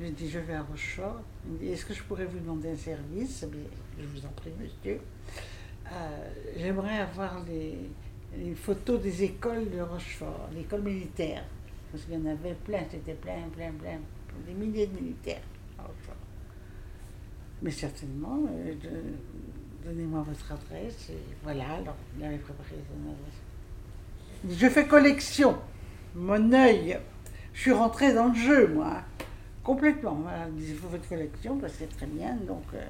j'ai 0.00 0.10
dit, 0.10 0.28
je 0.30 0.38
vais 0.40 0.54
à 0.54 0.62
Rochefort. 0.62 1.20
Il 1.46 1.52
me 1.52 1.58
dit, 1.58 1.66
est-ce 1.68 1.84
que 1.84 1.94
je 1.94 2.02
pourrais 2.02 2.24
vous 2.26 2.38
demander 2.38 2.70
un 2.70 2.76
service? 2.76 3.44
Eh 3.44 4.02
Je 4.02 4.06
vous 4.06 4.26
en 4.26 4.30
prie, 4.30 4.50
monsieur. 4.60 5.00
Euh, 5.92 6.30
J'aimerais 6.56 6.98
avoir 6.98 7.44
les, 7.44 7.76
les 8.36 8.54
photos 8.54 9.00
des 9.00 9.24
écoles 9.24 9.70
de 9.70 9.80
Rochefort, 9.80 10.48
l'école 10.54 10.82
militaire. 10.82 11.44
Parce 11.90 12.04
qu'il 12.04 12.14
y 12.14 12.16
en 12.16 12.26
avait 12.26 12.54
plein, 12.54 12.82
c'était 12.90 13.14
plein, 13.14 13.48
plein, 13.54 13.72
plein. 13.72 13.98
Des 14.46 14.54
milliers 14.54 14.86
de 14.86 14.94
militaires 14.94 15.42
à 15.78 15.82
Rochefort. 15.82 16.14
Mais 17.62 17.70
certainement, 17.70 18.38
euh, 18.48 18.74
donnez-moi 19.84 20.24
votre 20.26 20.52
adresse. 20.52 21.10
Et 21.10 21.18
voilà, 21.42 21.74
alors 21.74 21.96
il 22.18 22.24
avait 22.24 22.38
préparé 22.38 22.76
son 22.88 23.10
adresse. 23.10 24.58
Je 24.58 24.68
fais 24.68 24.86
collection. 24.86 25.58
Mon 26.14 26.52
œil. 26.52 26.98
Je 27.52 27.60
suis 27.60 27.72
rentrée 27.72 28.14
dans 28.14 28.28
le 28.28 28.34
jeu, 28.34 28.68
moi. 28.68 29.02
Complètement. 29.62 30.14
Voilà, 30.14 30.46
il 30.48 30.54
disait, 30.54 30.74
faut 30.74 30.88
votre 30.88 31.08
collection, 31.08 31.58
parce 31.58 31.74
que 31.74 31.80
c'est 31.80 31.96
très 31.96 32.06
bien. 32.06 32.34
Donc, 32.46 32.64
euh, 32.74 32.82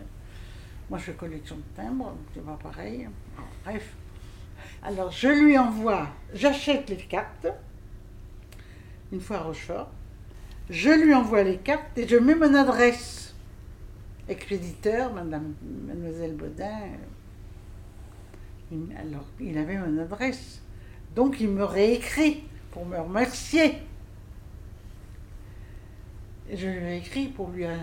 moi, 0.89 0.99
je 0.99 1.05
fais 1.05 1.13
collection 1.13 1.57
de 1.57 1.63
timbres, 1.75 2.15
c'est 2.35 2.45
pas 2.45 2.59
pareil. 2.63 3.09
Bref. 3.65 3.95
Alors, 4.83 5.11
je 5.11 5.29
lui 5.29 5.59
envoie, 5.59 6.09
j'achète 6.33 6.89
les 6.89 6.97
cartes, 6.97 7.49
une 9.13 9.21
fois 9.21 9.37
à 9.37 9.43
Rochefort. 9.43 9.91
Je 10.71 10.91
lui 10.91 11.13
envoie 11.13 11.43
les 11.43 11.59
cartes 11.59 11.99
et 11.99 12.09
je 12.09 12.17
mets 12.17 12.35
mon 12.35 12.55
adresse. 12.55 13.35
Expéditeur, 14.29 15.13
madame, 15.13 15.55
mademoiselle 15.87 16.35
Baudin. 16.35 16.79
euh, 18.73 18.77
alors, 18.97 19.27
il 19.39 19.59
avait 19.59 19.77
mon 19.77 19.99
adresse. 19.99 20.63
Donc, 21.15 21.41
il 21.41 21.49
me 21.49 21.65
réécrit 21.65 22.45
pour 22.71 22.87
me 22.87 22.99
remercier. 22.99 23.75
Je 26.51 26.67
lui 26.67 26.87
ai 26.87 26.97
écrit 26.99 27.29
pour 27.29 27.51
lui 27.51 27.67
euh, 27.67 27.77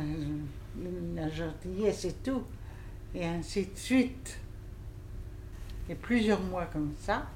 la 1.15 1.29
gentillesse 1.29 2.05
et 2.05 2.13
tout, 2.23 2.41
et 3.13 3.25
ainsi 3.25 3.67
de 3.67 3.77
suite. 3.77 4.39
Et 5.89 5.95
plusieurs 5.95 6.41
mois 6.41 6.65
comme 6.65 6.93
ça, 6.99 7.27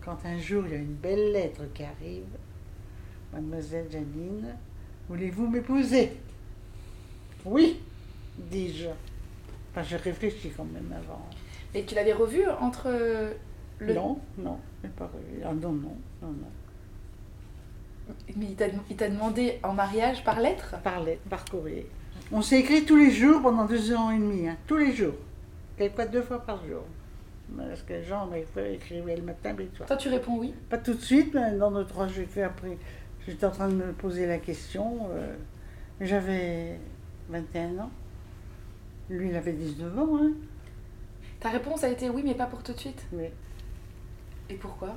quand 0.00 0.18
un 0.24 0.38
jour 0.38 0.64
il 0.66 0.72
y 0.72 0.76
a 0.76 0.78
une 0.78 0.94
belle 0.94 1.32
lettre 1.32 1.62
qui 1.74 1.82
arrive, 1.82 2.24
Mademoiselle 3.32 3.86
Janine, 3.90 4.54
voulez-vous 5.08 5.48
m'épouser? 5.48 6.12
Oui, 7.44 7.80
dis-je. 8.38 8.88
Enfin, 9.70 9.82
j'ai 9.82 9.96
réfléchi 9.96 10.52
quand 10.56 10.64
même 10.64 10.94
avant. 10.96 11.28
Mais 11.74 11.84
tu 11.84 11.94
l'avais 11.96 12.12
revu 12.12 12.46
entre 12.60 12.88
le. 13.78 13.94
Non, 13.94 14.20
non, 14.38 14.58
je 14.84 14.88
pas 14.90 15.06
revu. 15.06 15.42
Ah 15.44 15.52
non, 15.52 15.72
non, 15.72 15.96
non, 16.22 16.28
non. 16.28 18.14
Mais 18.36 18.46
il 18.46 18.54
t'a 18.54 18.66
il 18.88 18.96
t'a 18.96 19.08
demandé 19.08 19.58
en 19.62 19.72
mariage 19.72 20.22
par 20.22 20.38
lettre? 20.38 20.76
Par 20.82 21.02
lettre, 21.02 21.22
par 21.28 21.44
courrier. 21.44 21.88
On 22.30 22.40
s'est 22.40 22.60
écrit 22.60 22.84
tous 22.84 22.96
les 22.96 23.10
jours 23.10 23.42
pendant 23.42 23.64
deux 23.64 23.92
ans 23.94 24.10
et 24.10 24.18
demi, 24.18 24.48
hein, 24.48 24.56
tous 24.66 24.76
les 24.76 24.94
jours. 24.94 25.14
Quelquefois 25.76 26.06
deux 26.06 26.22
fois 26.22 26.38
par 26.38 26.64
jour. 26.64 26.84
Parce 27.56 27.82
que 27.82 27.92
les 27.92 28.04
gens 28.04 28.28
écrivaient 28.32 29.16
le 29.16 29.22
matin 29.22 29.54
le 29.56 29.68
soir. 29.76 29.86
Toi, 29.86 29.96
tu 29.96 30.08
réponds 30.08 30.38
oui. 30.38 30.54
Pas 30.70 30.78
tout 30.78 30.94
de 30.94 31.00
suite, 31.00 31.34
mais 31.34 31.56
dans 31.56 31.70
deux, 31.70 31.84
trois, 31.84 32.06
j'ai 32.08 32.24
fait 32.24 32.42
après. 32.42 32.76
J'étais 33.26 33.44
en 33.46 33.50
train 33.50 33.68
de 33.68 33.74
me 33.74 33.92
poser 33.92 34.26
la 34.26 34.38
question. 34.38 35.08
euh, 35.12 35.34
J'avais 36.00 36.78
21 37.28 37.78
ans. 37.78 37.90
Lui, 39.10 39.28
il 39.28 39.36
avait 39.36 39.52
19 39.52 39.98
ans. 39.98 40.18
Hein. 40.20 40.32
Ta 41.40 41.50
réponse 41.50 41.84
a 41.84 41.88
été 41.88 42.08
oui, 42.08 42.22
mais 42.24 42.34
pas 42.34 42.46
pour 42.46 42.62
tout 42.62 42.72
de 42.72 42.78
suite. 42.80 43.06
Mais, 43.12 43.30
Et 44.48 44.54
pourquoi? 44.54 44.96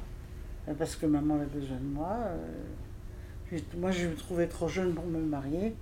Parce 0.78 0.96
que 0.96 1.06
maman 1.06 1.36
avait 1.36 1.46
besoin 1.46 1.78
de 1.78 1.84
moi. 1.86 2.10
euh, 2.12 3.58
moi, 3.78 3.92
je 3.92 4.08
me 4.08 4.16
trouvais 4.16 4.48
trop 4.48 4.68
jeune 4.68 4.94
pour 4.94 5.06
me 5.06 5.20
marier. 5.20 5.76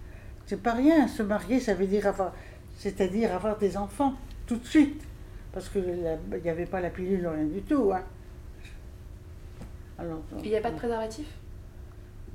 C'est 0.46 0.62
pas 0.62 0.74
rien, 0.74 1.08
se 1.08 1.24
marier, 1.24 1.60
ça 1.60 1.74
veut 1.74 1.88
dire 1.88 2.06
avoir, 2.08 2.34
c'est-à-dire 2.76 3.34
avoir 3.34 3.58
des 3.58 3.78
enfants, 3.78 4.14
tout 4.46 4.58
de 4.58 4.66
suite. 4.66 5.04
Parce 5.56 5.70
qu'il 5.70 6.06
n'y 6.44 6.50
avait 6.50 6.66
pas 6.66 6.82
la 6.82 6.90
pilule, 6.90 7.26
rien 7.26 7.46
du 7.46 7.62
tout. 7.62 7.94
Hein. 7.94 8.04
Alors, 9.98 10.20
Il 10.44 10.50
n'y 10.50 10.58
a 10.58 10.60
pas 10.62 10.72
de 10.72 10.76
préservatif? 10.76 11.26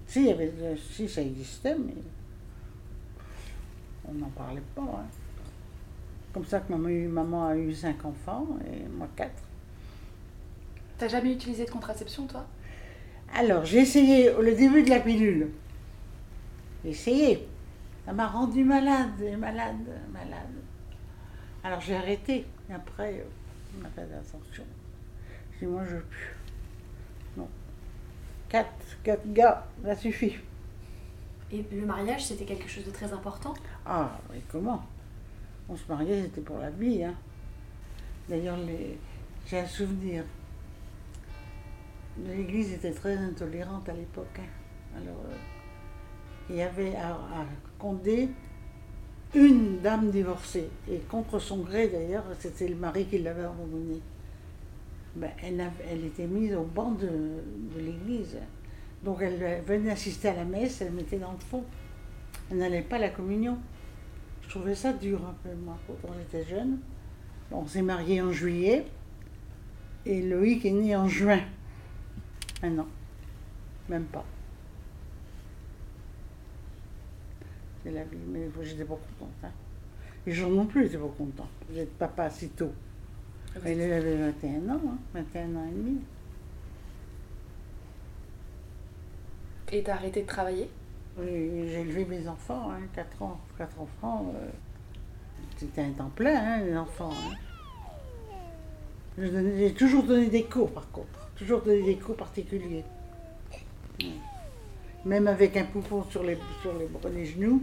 Si, 0.07 0.21
il 0.23 0.27
y 0.29 0.33
avait, 0.33 0.51
si 0.91 1.07
ça 1.07 1.21
existait, 1.21 1.77
mais 1.79 1.93
on 4.09 4.15
n'en 4.15 4.31
parlait 4.31 4.63
pas. 4.75 4.81
hein. 4.81 5.05
Comme 6.33 6.47
ça 6.47 6.61
que 6.61 6.73
maman, 6.73 7.47
a 7.49 7.57
eu- 7.57 7.75
cinq 7.75 8.03
enfants 8.07 8.47
et 8.65 8.89
moi 8.89 9.07
quatre. 9.15 9.43
T'as 10.97 11.09
jamais 11.09 11.33
utilisé 11.35 11.67
de 11.67 11.71
contraception, 11.71 12.27
toi? 12.27 12.47
Alors, 13.35 13.67
j'ai 13.67 13.81
essayé 13.81 14.33
le 14.41 14.55
début 14.55 14.83
de 14.83 14.89
la 14.89 15.01
pilule. 15.01 15.51
J'ai 16.85 16.91
essayé. 16.91 17.47
Ça 18.07 18.15
m'a 18.15 18.27
rendu 18.29 18.65
malade, 18.65 19.21
malade, 19.39 19.77
malade. 20.11 20.55
Alors 21.63 21.81
j'ai 21.83 21.95
arrêté. 21.95 22.47
Et 22.71 22.73
après, 22.73 23.15
euh, 23.19 23.25
on 23.77 23.83
n'a 23.83 23.89
pas 23.89 24.03
d'attention. 24.03 24.65
J'ai 25.53 25.67
dit, 25.67 25.73
moi 25.73 25.85
je 25.85 25.97
veux 25.97 26.03
plus. 26.03 26.37
Non. 27.37 27.49
Quatre, 28.49 28.71
quatre 29.03 29.33
gars, 29.33 29.67
ça 29.85 29.97
suffit. 29.97 30.37
Et 31.53 31.65
le 31.73 31.85
mariage, 31.85 32.27
c'était 32.27 32.45
quelque 32.45 32.69
chose 32.69 32.85
de 32.85 32.93
très 32.93 33.13
important? 33.13 33.55
Ah, 33.85 34.17
et 34.35 34.41
comment? 34.49 34.85
On 35.69 35.77
se 35.77 35.83
mariait, 35.89 36.23
c'était 36.23 36.43
pour 36.43 36.59
la 36.59 36.71
vie. 36.71 37.03
Hein. 37.03 37.15
D'ailleurs, 38.29 38.57
les... 38.59 38.97
j'ai 39.47 39.59
un 39.59 39.67
souvenir. 39.67 40.25
L'église 42.25 42.73
était 42.73 42.93
très 42.93 43.17
intolérante 43.17 43.89
à 43.89 43.93
l'époque. 43.93 44.39
hein. 44.39 44.97
Alors, 44.97 45.21
euh, 45.29 45.35
il 46.49 46.57
y 46.57 46.63
avait 46.63 46.95
à, 46.95 47.11
à 47.15 47.45
Condé 47.79 48.29
une 49.35 49.81
dame 49.81 50.11
divorcée. 50.11 50.69
Et 50.91 50.99
contre 50.99 51.39
son 51.39 51.59
gré, 51.59 51.89
d'ailleurs, 51.89 52.25
c'était 52.39 52.69
le 52.69 52.77
mari 52.77 53.07
qui 53.07 53.19
l'avait 53.19 53.45
abandonnée. 53.45 54.01
Ben, 55.17 55.31
elle, 55.43 56.05
était 56.05 56.27
mise 56.27 56.55
au 56.55 56.63
banc 56.63 56.93
de, 56.93 57.09
l'église. 57.79 58.39
Donc 59.03 59.23
elle 59.23 59.63
venait 59.67 59.91
assister 59.91 60.29
à 60.29 60.37
la 60.37 60.45
messe, 60.45 60.83
elle 60.83 60.93
mettait 60.93 61.19
dans 61.19 61.33
le 61.33 61.39
fond. 61.39 61.65
Elle 62.51 62.59
n'allait 62.59 62.83
pas 62.83 62.97
à 62.97 63.01
la 63.01 63.09
communion. 63.09 63.59
Je 64.43 64.51
trouvais 64.51 64.75
ça 64.75 64.93
dur 64.93 65.21
un 65.25 65.35
peu, 65.43 65.55
moi, 65.57 65.79
quand 65.87 66.13
j'étais 66.19 66.49
jeune. 66.49 66.79
On 67.51 67.67
s'est 67.67 67.83
mariés 67.83 68.21
en 68.21 68.31
juillet 68.31 68.87
et 70.07 70.23
Loïc 70.23 70.65
est 70.65 70.71
né 70.71 70.95
en 70.95 71.09
juin. 71.09 71.41
Un 72.63 72.79
an. 72.79 72.87
Même 73.89 74.05
pas. 74.05 74.25
C'est 77.85 77.91
la 77.93 78.05
vie. 78.05 78.19
Mais 78.29 78.49
j'étais 78.63 78.85
pas 78.85 78.95
contente. 79.19 79.31
Hein. 79.45 79.51
Les 80.27 80.33
gens 80.33 80.51
non 80.51 80.67
plus 80.67 80.87
étaient 80.87 80.99
pas 80.99 81.09
contents. 81.17 81.49
J'étais 81.73 81.91
papa 81.99 82.29
si 82.31 82.49
tôt. 82.51 82.73
Elle 83.65 83.81
avait 83.81 84.17
21 84.17 84.75
ans, 84.75 84.81
hein, 84.87 84.99
21 85.15 85.57
ans 85.57 85.67
et 85.69 85.73
demi. 85.75 86.01
Et 89.73 89.83
t'as 89.83 89.95
arrêté 89.95 90.23
de 90.23 90.27
travailler? 90.27 90.69
Oui, 91.19 91.27
j'ai 91.69 91.81
élevé 91.81 92.05
mes 92.05 92.29
enfants, 92.29 92.71
hein, 92.71 92.81
4 92.95 93.23
ans, 93.23 93.41
4 93.59 93.81
enfants. 93.81 94.33
euh, 94.37 94.49
C'était 95.57 95.83
un 95.83 95.91
temps 95.91 96.11
plein, 96.15 96.37
hein, 96.37 96.61
les 96.65 96.77
enfants. 96.77 97.11
hein. 97.13 97.35
J'ai 99.19 99.75
toujours 99.75 100.05
donné 100.05 100.29
des 100.29 100.45
cours, 100.45 100.71
par 100.73 100.91
contre. 100.91 101.29
Toujours 101.37 101.63
donné 101.63 101.83
des 101.83 101.97
cours 101.97 102.17
particuliers. 102.17 102.85
Même 105.05 105.29
avec 105.29 105.57
un 105.57 105.65
poupon 105.65 106.05
sur 106.05 106.23
les, 106.23 106.39
sur 106.61 106.73
les, 107.11 107.27
genoux. 107.27 107.63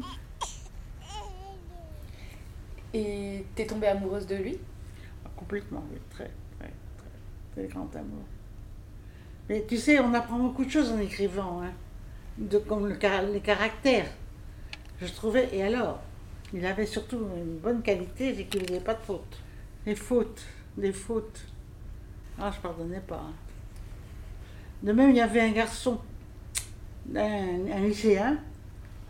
Et 2.94 3.46
t'es 3.56 3.66
tombée 3.66 3.88
amoureuse 3.88 4.26
de 4.26 4.36
lui? 4.36 4.58
Complètement, 5.36 5.84
oui. 5.92 6.00
Très, 6.10 6.32
très, 6.60 6.72
très, 6.98 7.54
très 7.54 7.68
grand 7.68 7.96
amour. 7.96 8.24
Mais 9.50 9.66
tu 9.68 9.78
sais, 9.78 10.00
on 10.00 10.14
apprend 10.14 10.40
beaucoup 10.40 10.66
de 10.66 10.70
choses 10.70 10.92
en 10.92 11.00
écrivant, 11.00 11.62
hein, 11.62 11.72
de, 12.38 12.58
comme 12.58 12.88
le, 12.88 12.98
les 13.32 13.40
caractères. 13.40 14.10
Je 15.00 15.14
trouvais, 15.14 15.50
et 15.56 15.64
alors, 15.64 16.00
il 16.54 16.66
avait 16.66 16.86
surtout 16.86 17.20
une 17.36 17.58
bonne 17.58 17.82
qualité, 17.82 18.34
c'est 18.36 18.46
qu'il 18.46 18.68
faisait 18.68 18.80
pas 18.80 18.96
de 18.96 19.02
fautes. 19.02 19.38
Les 19.86 19.96
fautes, 19.96 20.44
des 20.76 20.92
fautes. 20.92 21.46
Ah, 22.40 22.52
je 22.54 22.60
pardonnais 22.60 23.00
pas. 23.00 23.24
hein. 23.30 23.34
De 24.84 24.92
même, 24.92 25.12
il 25.12 25.16
y 25.18 25.22
avait 25.22 25.42
un 25.42 25.52
garçon, 25.52 26.00
un, 27.16 27.72
un 27.72 27.80
lycéen, 27.82 28.38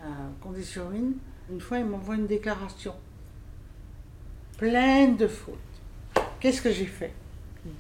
à. 0.02 0.08
Une 1.50 1.62
fois, 1.62 1.80
il 1.80 1.86
m'envoie 1.86 2.16
une 2.16 2.28
déclaration 2.28 2.94
pleine 4.58 5.16
de 5.18 5.28
fautes. 5.28 5.56
Qu'est-ce 6.40 6.62
que 6.62 6.72
j'ai 6.72 6.86
fait? 6.86 7.14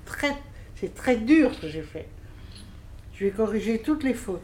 Très- 0.06 0.36
C'est 0.76 0.94
très 0.94 1.16
dur 1.18 1.54
ce 1.54 1.62
que 1.62 1.68
j'ai 1.70 1.82
fait. 1.82 2.08
Je 3.14 3.20
lui 3.24 3.28
ai 3.28 3.32
corrigé 3.32 3.80
toutes 3.80 4.04
les 4.04 4.14
fautes, 4.14 4.42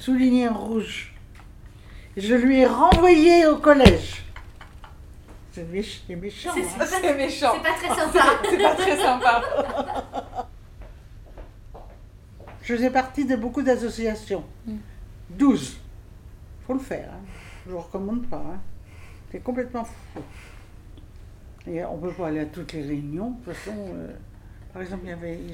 soulignées 0.00 0.48
en 0.48 0.54
rouge. 0.58 1.14
Je 2.16 2.34
lui 2.34 2.60
ai 2.60 2.66
renvoyé 2.66 3.46
au 3.46 3.56
collège. 3.58 4.22
C'est 5.52 5.70
méch- 5.70 6.00
c'est 6.06 6.16
méchant. 6.16 6.50
C'est- 6.54 6.62
hein. 6.82 6.86
C'est 6.88 7.14
méchant. 7.16 7.52
C'est 7.54 7.62
pas 7.62 7.74
très 7.74 7.88
sympa. 7.94 8.24
C'est 8.50 8.58
pas 8.58 8.74
très 8.74 8.96
sympa. 8.96 9.42
Je 12.62 12.74
faisais 12.74 12.90
partie 12.90 13.24
de 13.24 13.36
beaucoup 13.36 13.62
d'associations. 13.62 14.44
12. 15.30 15.78
faut 16.66 16.74
le 16.74 16.78
faire. 16.80 17.10
Hein. 17.12 17.20
Je 17.64 17.70
ne 17.70 17.74
vous 17.76 17.80
recommande 17.80 18.26
pas. 18.26 18.44
hein. 18.54 18.60
C'est 19.30 19.40
complètement 19.42 19.84
fou. 19.84 20.20
Et 21.66 21.84
on 21.84 21.96
ne 21.96 22.02
peut 22.02 22.12
pas 22.12 22.28
aller 22.28 22.40
à 22.40 22.46
toutes 22.46 22.72
les 22.72 22.82
réunions. 22.82 23.30
De 23.30 23.44
toute 23.44 23.54
façon, 23.54 23.76
euh, 23.94 24.12
par 24.72 24.82
exemple, 24.82 25.04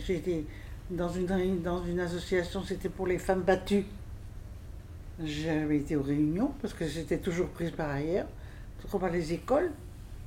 j'ai 0.07 0.17
été 0.17 0.47
dans 0.91 1.09
une, 1.09 1.27
dans 1.63 1.85
une 1.85 2.01
association, 2.01 2.63
c'était 2.63 2.89
pour 2.89 3.07
les 3.07 3.19
femmes 3.19 3.43
battues. 3.43 3.85
J'avais 5.23 5.79
été 5.79 5.97
aux 5.97 6.03
réunions 6.03 6.53
parce 6.63 6.75
que 6.75 6.87
j'étais 6.87 7.19
toujours 7.19 7.49
prise 7.49 7.71
par 7.73 7.91
ailleurs, 7.91 8.27
trop 8.87 8.99
par 8.99 9.11
les 9.11 9.33
écoles. 9.33 9.71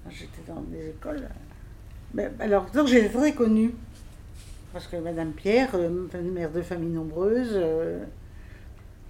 J'étais 0.10 0.41
dans 0.48 0.62
des 0.62 0.89
écoles. 0.89 1.28
Mais, 2.13 2.30
alors, 2.39 2.65
donc 2.72 2.88
j'étais 2.88 3.10
très 3.10 3.34
connue. 3.34 3.74
Parce 4.73 4.88
que 4.88 4.95
Madame 4.97 5.31
Pierre, 5.31 5.69
euh, 5.75 6.07
mère 6.23 6.51
de 6.51 6.62
famille 6.62 6.89
nombreuse. 6.89 7.51
euh, 7.53 8.03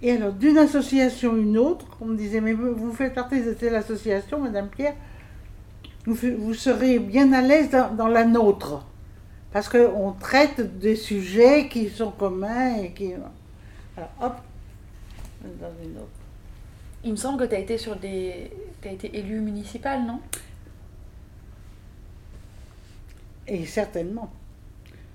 et 0.02 0.10
alors, 0.10 0.32
d'une 0.32 0.58
association 0.58 1.32
à 1.34 1.36
une 1.36 1.56
autre, 1.56 1.86
on 2.00 2.06
me 2.06 2.16
disait 2.16 2.40
Mais 2.40 2.52
vous, 2.52 2.92
faites 2.92 3.14
partie 3.14 3.40
de 3.40 3.52
telle 3.52 3.76
association, 3.76 4.40
Madame 4.40 4.68
Pierre, 4.68 4.94
vous, 6.06 6.16
vous 6.38 6.54
serez 6.54 6.98
bien 6.98 7.32
à 7.32 7.40
l'aise 7.40 7.70
dans, 7.70 7.94
dans 7.94 8.08
la 8.08 8.24
nôtre. 8.24 8.84
Parce 9.52 9.68
qu'on 9.68 10.12
traite 10.18 10.78
des 10.78 10.96
sujets 10.96 11.68
qui 11.68 11.88
sont 11.88 12.10
communs 12.10 12.78
et 12.78 12.92
qui. 12.92 13.12
Alors, 13.96 14.10
hop, 14.20 14.34
dans 15.44 15.84
une 15.84 15.96
autre. 15.98 16.08
Il 17.04 17.12
me 17.12 17.16
semble 17.16 17.38
que 17.38 17.44
t'as 17.44 17.60
été 17.60 17.78
sur 17.78 17.94
des. 17.96 18.50
T'as 18.80 18.90
été 18.90 19.16
élue 19.16 19.40
municipale, 19.40 20.04
non? 20.04 20.20
Et 23.46 23.66
certainement, 23.66 24.32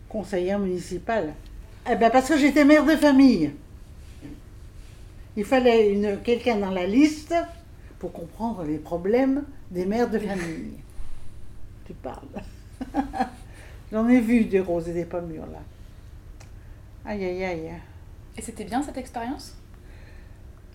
conseillère 0.09 0.59
municipale. 0.59 1.33
Eh 1.89 1.95
ben 1.95 2.09
parce 2.09 2.27
que 2.29 2.37
j'étais 2.37 2.65
mère 2.65 2.85
de 2.85 2.95
famille. 2.95 3.51
Il 5.35 5.45
fallait 5.45 5.93
une, 5.93 6.19
quelqu'un 6.21 6.57
dans 6.57 6.71
la 6.71 6.85
liste 6.85 7.35
pour 7.99 8.11
comprendre 8.11 8.63
les 8.63 8.77
problèmes 8.77 9.43
des 9.71 9.85
mères 9.85 10.09
de 10.09 10.19
famille. 10.19 10.73
tu 11.85 11.93
parles. 11.93 12.27
J'en 13.91 14.07
ai 14.09 14.19
vu 14.19 14.45
des 14.45 14.59
roses 14.59 14.89
et 14.89 14.93
des 14.93 15.05
pommes 15.05 15.27
mûres 15.27 15.47
là. 15.47 15.61
Aïe 17.05 17.23
aïe 17.23 17.43
aïe. 17.43 17.71
Et 18.37 18.41
c'était 18.41 18.65
bien 18.65 18.83
cette 18.83 18.97
expérience? 18.97 19.55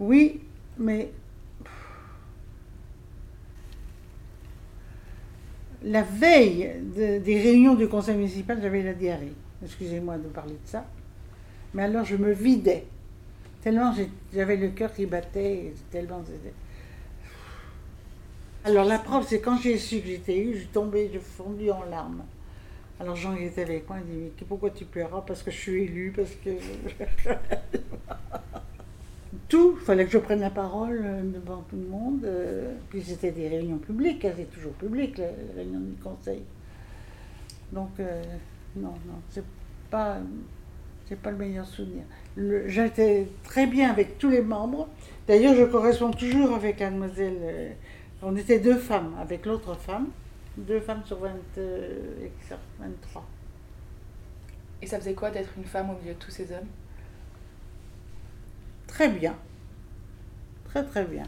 Oui, 0.00 0.40
mais 0.78 1.10
la 5.84 6.02
veille 6.02 6.70
de- 6.96 7.18
des 7.18 7.40
réunions 7.40 7.74
du 7.74 7.88
conseil 7.88 8.16
municipal, 8.16 8.58
j'avais 8.60 8.82
la 8.82 8.94
diarrhée. 8.94 9.32
Excusez-moi 9.64 10.18
de 10.18 10.28
parler 10.28 10.54
de 10.54 10.68
ça. 10.68 10.84
Mais 11.74 11.84
alors 11.84 12.04
je 12.04 12.16
me 12.16 12.32
vidais. 12.32 12.84
Tellement 13.62 13.94
j'avais 14.34 14.56
le 14.56 14.68
cœur 14.68 14.92
qui 14.92 15.06
battait, 15.06 15.72
tellement 15.90 16.22
Alors 18.64 18.84
la 18.84 18.98
preuve, 18.98 19.24
c'est 19.26 19.40
quand 19.40 19.58
j'ai 19.58 19.78
su 19.78 20.00
que 20.00 20.08
j'étais 20.08 20.38
eu, 20.38 20.52
je 20.54 20.58
suis 20.58 20.66
tombée, 20.68 21.10
je 21.12 21.18
fondue 21.18 21.70
en 21.70 21.84
larmes. 21.84 22.24
Alors 23.00 23.16
Jean 23.16 23.34
qui 23.36 23.44
était 23.44 23.62
avec 23.62 23.88
moi, 23.88 23.98
il 24.00 24.12
dit 24.14 24.20
Mais 24.40 24.46
pourquoi 24.46 24.70
tu 24.70 24.84
pleuras 24.84 25.22
Parce 25.26 25.42
que 25.42 25.50
je 25.50 25.56
suis 25.56 25.84
élue, 25.84 26.12
parce 26.14 26.30
que. 26.44 26.50
tout, 29.48 29.76
il 29.80 29.84
fallait 29.84 30.04
que 30.04 30.10
je 30.12 30.18
prenne 30.18 30.40
la 30.40 30.50
parole 30.50 31.00
euh, 31.04 31.22
devant 31.22 31.62
tout 31.68 31.76
le 31.76 31.86
monde. 31.88 32.24
euh, 32.24 32.74
Puis 32.90 33.02
c'était 33.02 33.30
des 33.32 33.48
réunions 33.48 33.78
publiques, 33.78 34.24
hein, 34.24 34.32
c'est 34.36 34.50
toujours 34.50 34.72
public, 34.74 35.16
les 35.18 35.30
réunions 35.56 35.80
du 35.80 35.96
conseil. 36.02 36.42
Donc, 37.72 37.90
euh, 38.00 38.22
non, 38.76 38.90
non, 39.06 39.20
c'est 39.30 39.44
pas, 39.90 40.18
c'est 41.06 41.18
pas 41.18 41.30
le 41.30 41.36
meilleur 41.38 41.66
souvenir. 41.66 42.04
J'étais 42.66 43.28
très 43.44 43.66
bien 43.66 43.90
avec 43.90 44.18
tous 44.18 44.28
les 44.28 44.42
membres. 44.42 44.88
D'ailleurs, 45.26 45.54
je 45.54 45.64
corresponds 45.64 46.10
toujours 46.10 46.54
avec 46.54 46.80
la 46.80 46.90
demoiselle. 46.90 47.38
euh, 47.42 47.72
on 48.22 48.36
était 48.36 48.60
deux 48.60 48.76
femmes 48.76 49.14
avec 49.20 49.46
l'autre 49.46 49.74
femme, 49.74 50.08
deux 50.56 50.80
femmes 50.80 51.02
sur 51.04 51.18
20, 51.18 51.30
euh, 51.58 52.24
et 52.26 52.30
ça, 52.48 52.58
23. 52.78 53.24
Et 54.82 54.86
ça 54.86 54.98
faisait 54.98 55.14
quoi 55.14 55.30
d'être 55.30 55.50
une 55.56 55.64
femme 55.64 55.90
au 55.90 55.94
milieu 56.00 56.14
de 56.14 56.18
tous 56.18 56.30
ces 56.30 56.52
hommes? 56.52 56.68
Très 58.92 59.08
bien. 59.08 59.34
Très 60.66 60.84
très 60.84 61.04
bien. 61.04 61.24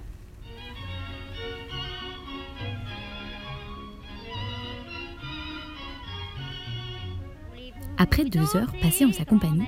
Après 7.96 8.24
deux 8.26 8.54
heures 8.54 8.70
passées 8.82 9.06
en 9.06 9.12
sa 9.12 9.24
compagnie, 9.24 9.64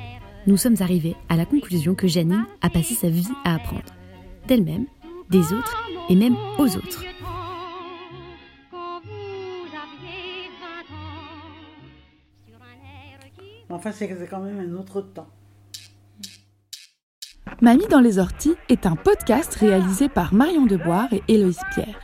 nous 0.47 0.59
sommes 0.59 0.77
arrivés 0.81 1.17
à 1.31 1.37
la 1.37 1.47
conclusion 1.47 1.95
que 1.95 2.07
Janine 2.07 2.45
a 2.61 2.69
passé 2.69 2.95
sa 2.95 3.09
vie 3.09 3.29
à 3.45 3.55
apprendre, 3.55 3.95
d'elle-même, 4.47 4.85
des 5.31 5.55
autres 5.55 5.83
et 6.11 6.17
même 6.17 6.37
aux 6.59 6.77
autres. 6.77 7.03
Mais 13.71 13.75
enfin, 13.75 13.91
c'est 13.91 14.29
quand 14.29 14.41
même 14.41 14.61
un 14.61 14.79
autre 14.79 15.01
temps. 15.01 15.29
Mamie 17.63 17.87
dans 17.89 18.01
les 18.01 18.19
orties 18.19 18.55
est 18.69 18.85
un 18.85 18.97
podcast 18.97 19.55
réalisé 19.55 20.11
par 20.11 20.35
Marion 20.35 20.67
Deboire 20.67 21.11
et 21.11 21.23
Héloïse 21.27 21.59
Pierre. 21.73 21.99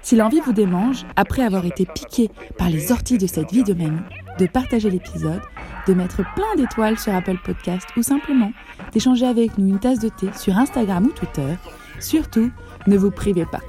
Si 0.00 0.16
l'envie 0.16 0.40
vous 0.40 0.54
démange, 0.54 1.04
après 1.14 1.42
avoir 1.42 1.66
été 1.66 1.84
piqué 1.84 2.30
par 2.56 2.70
les 2.70 2.90
orties 2.90 3.18
de 3.18 3.26
cette 3.26 3.52
vie 3.52 3.64
de 3.64 3.74
mamie, 3.74 4.00
de 4.38 4.46
partager 4.46 4.88
l'épisode, 4.88 5.42
de 5.86 5.92
mettre 5.92 6.22
plein 6.34 6.54
d'étoiles 6.56 6.98
sur 6.98 7.14
Apple 7.14 7.36
Podcast 7.44 7.86
ou 7.98 8.02
simplement 8.02 8.50
d'échanger 8.92 9.26
avec 9.26 9.58
nous 9.58 9.68
une 9.68 9.78
tasse 9.78 9.98
de 9.98 10.08
thé 10.08 10.28
sur 10.38 10.56
Instagram 10.56 11.04
ou 11.04 11.10
Twitter, 11.10 11.54
surtout, 12.00 12.50
ne 12.86 12.96
vous 12.96 13.10
privez 13.10 13.44
pas. 13.44 13.60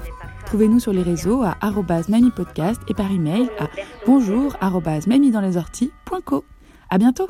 Trouvez-nous 0.46 0.80
sur 0.80 0.94
les 0.94 1.04
réseaux 1.04 1.44
à 1.44 1.58
mamipodcast 2.08 2.82
et 2.88 2.94
par 2.94 3.12
email 3.12 3.50
à 3.60 3.68
bonjour 4.06 4.56
arobase 4.62 5.08
mamiedanslorties.co. 5.08 6.46
À 6.90 6.98
bientôt! 6.98 7.28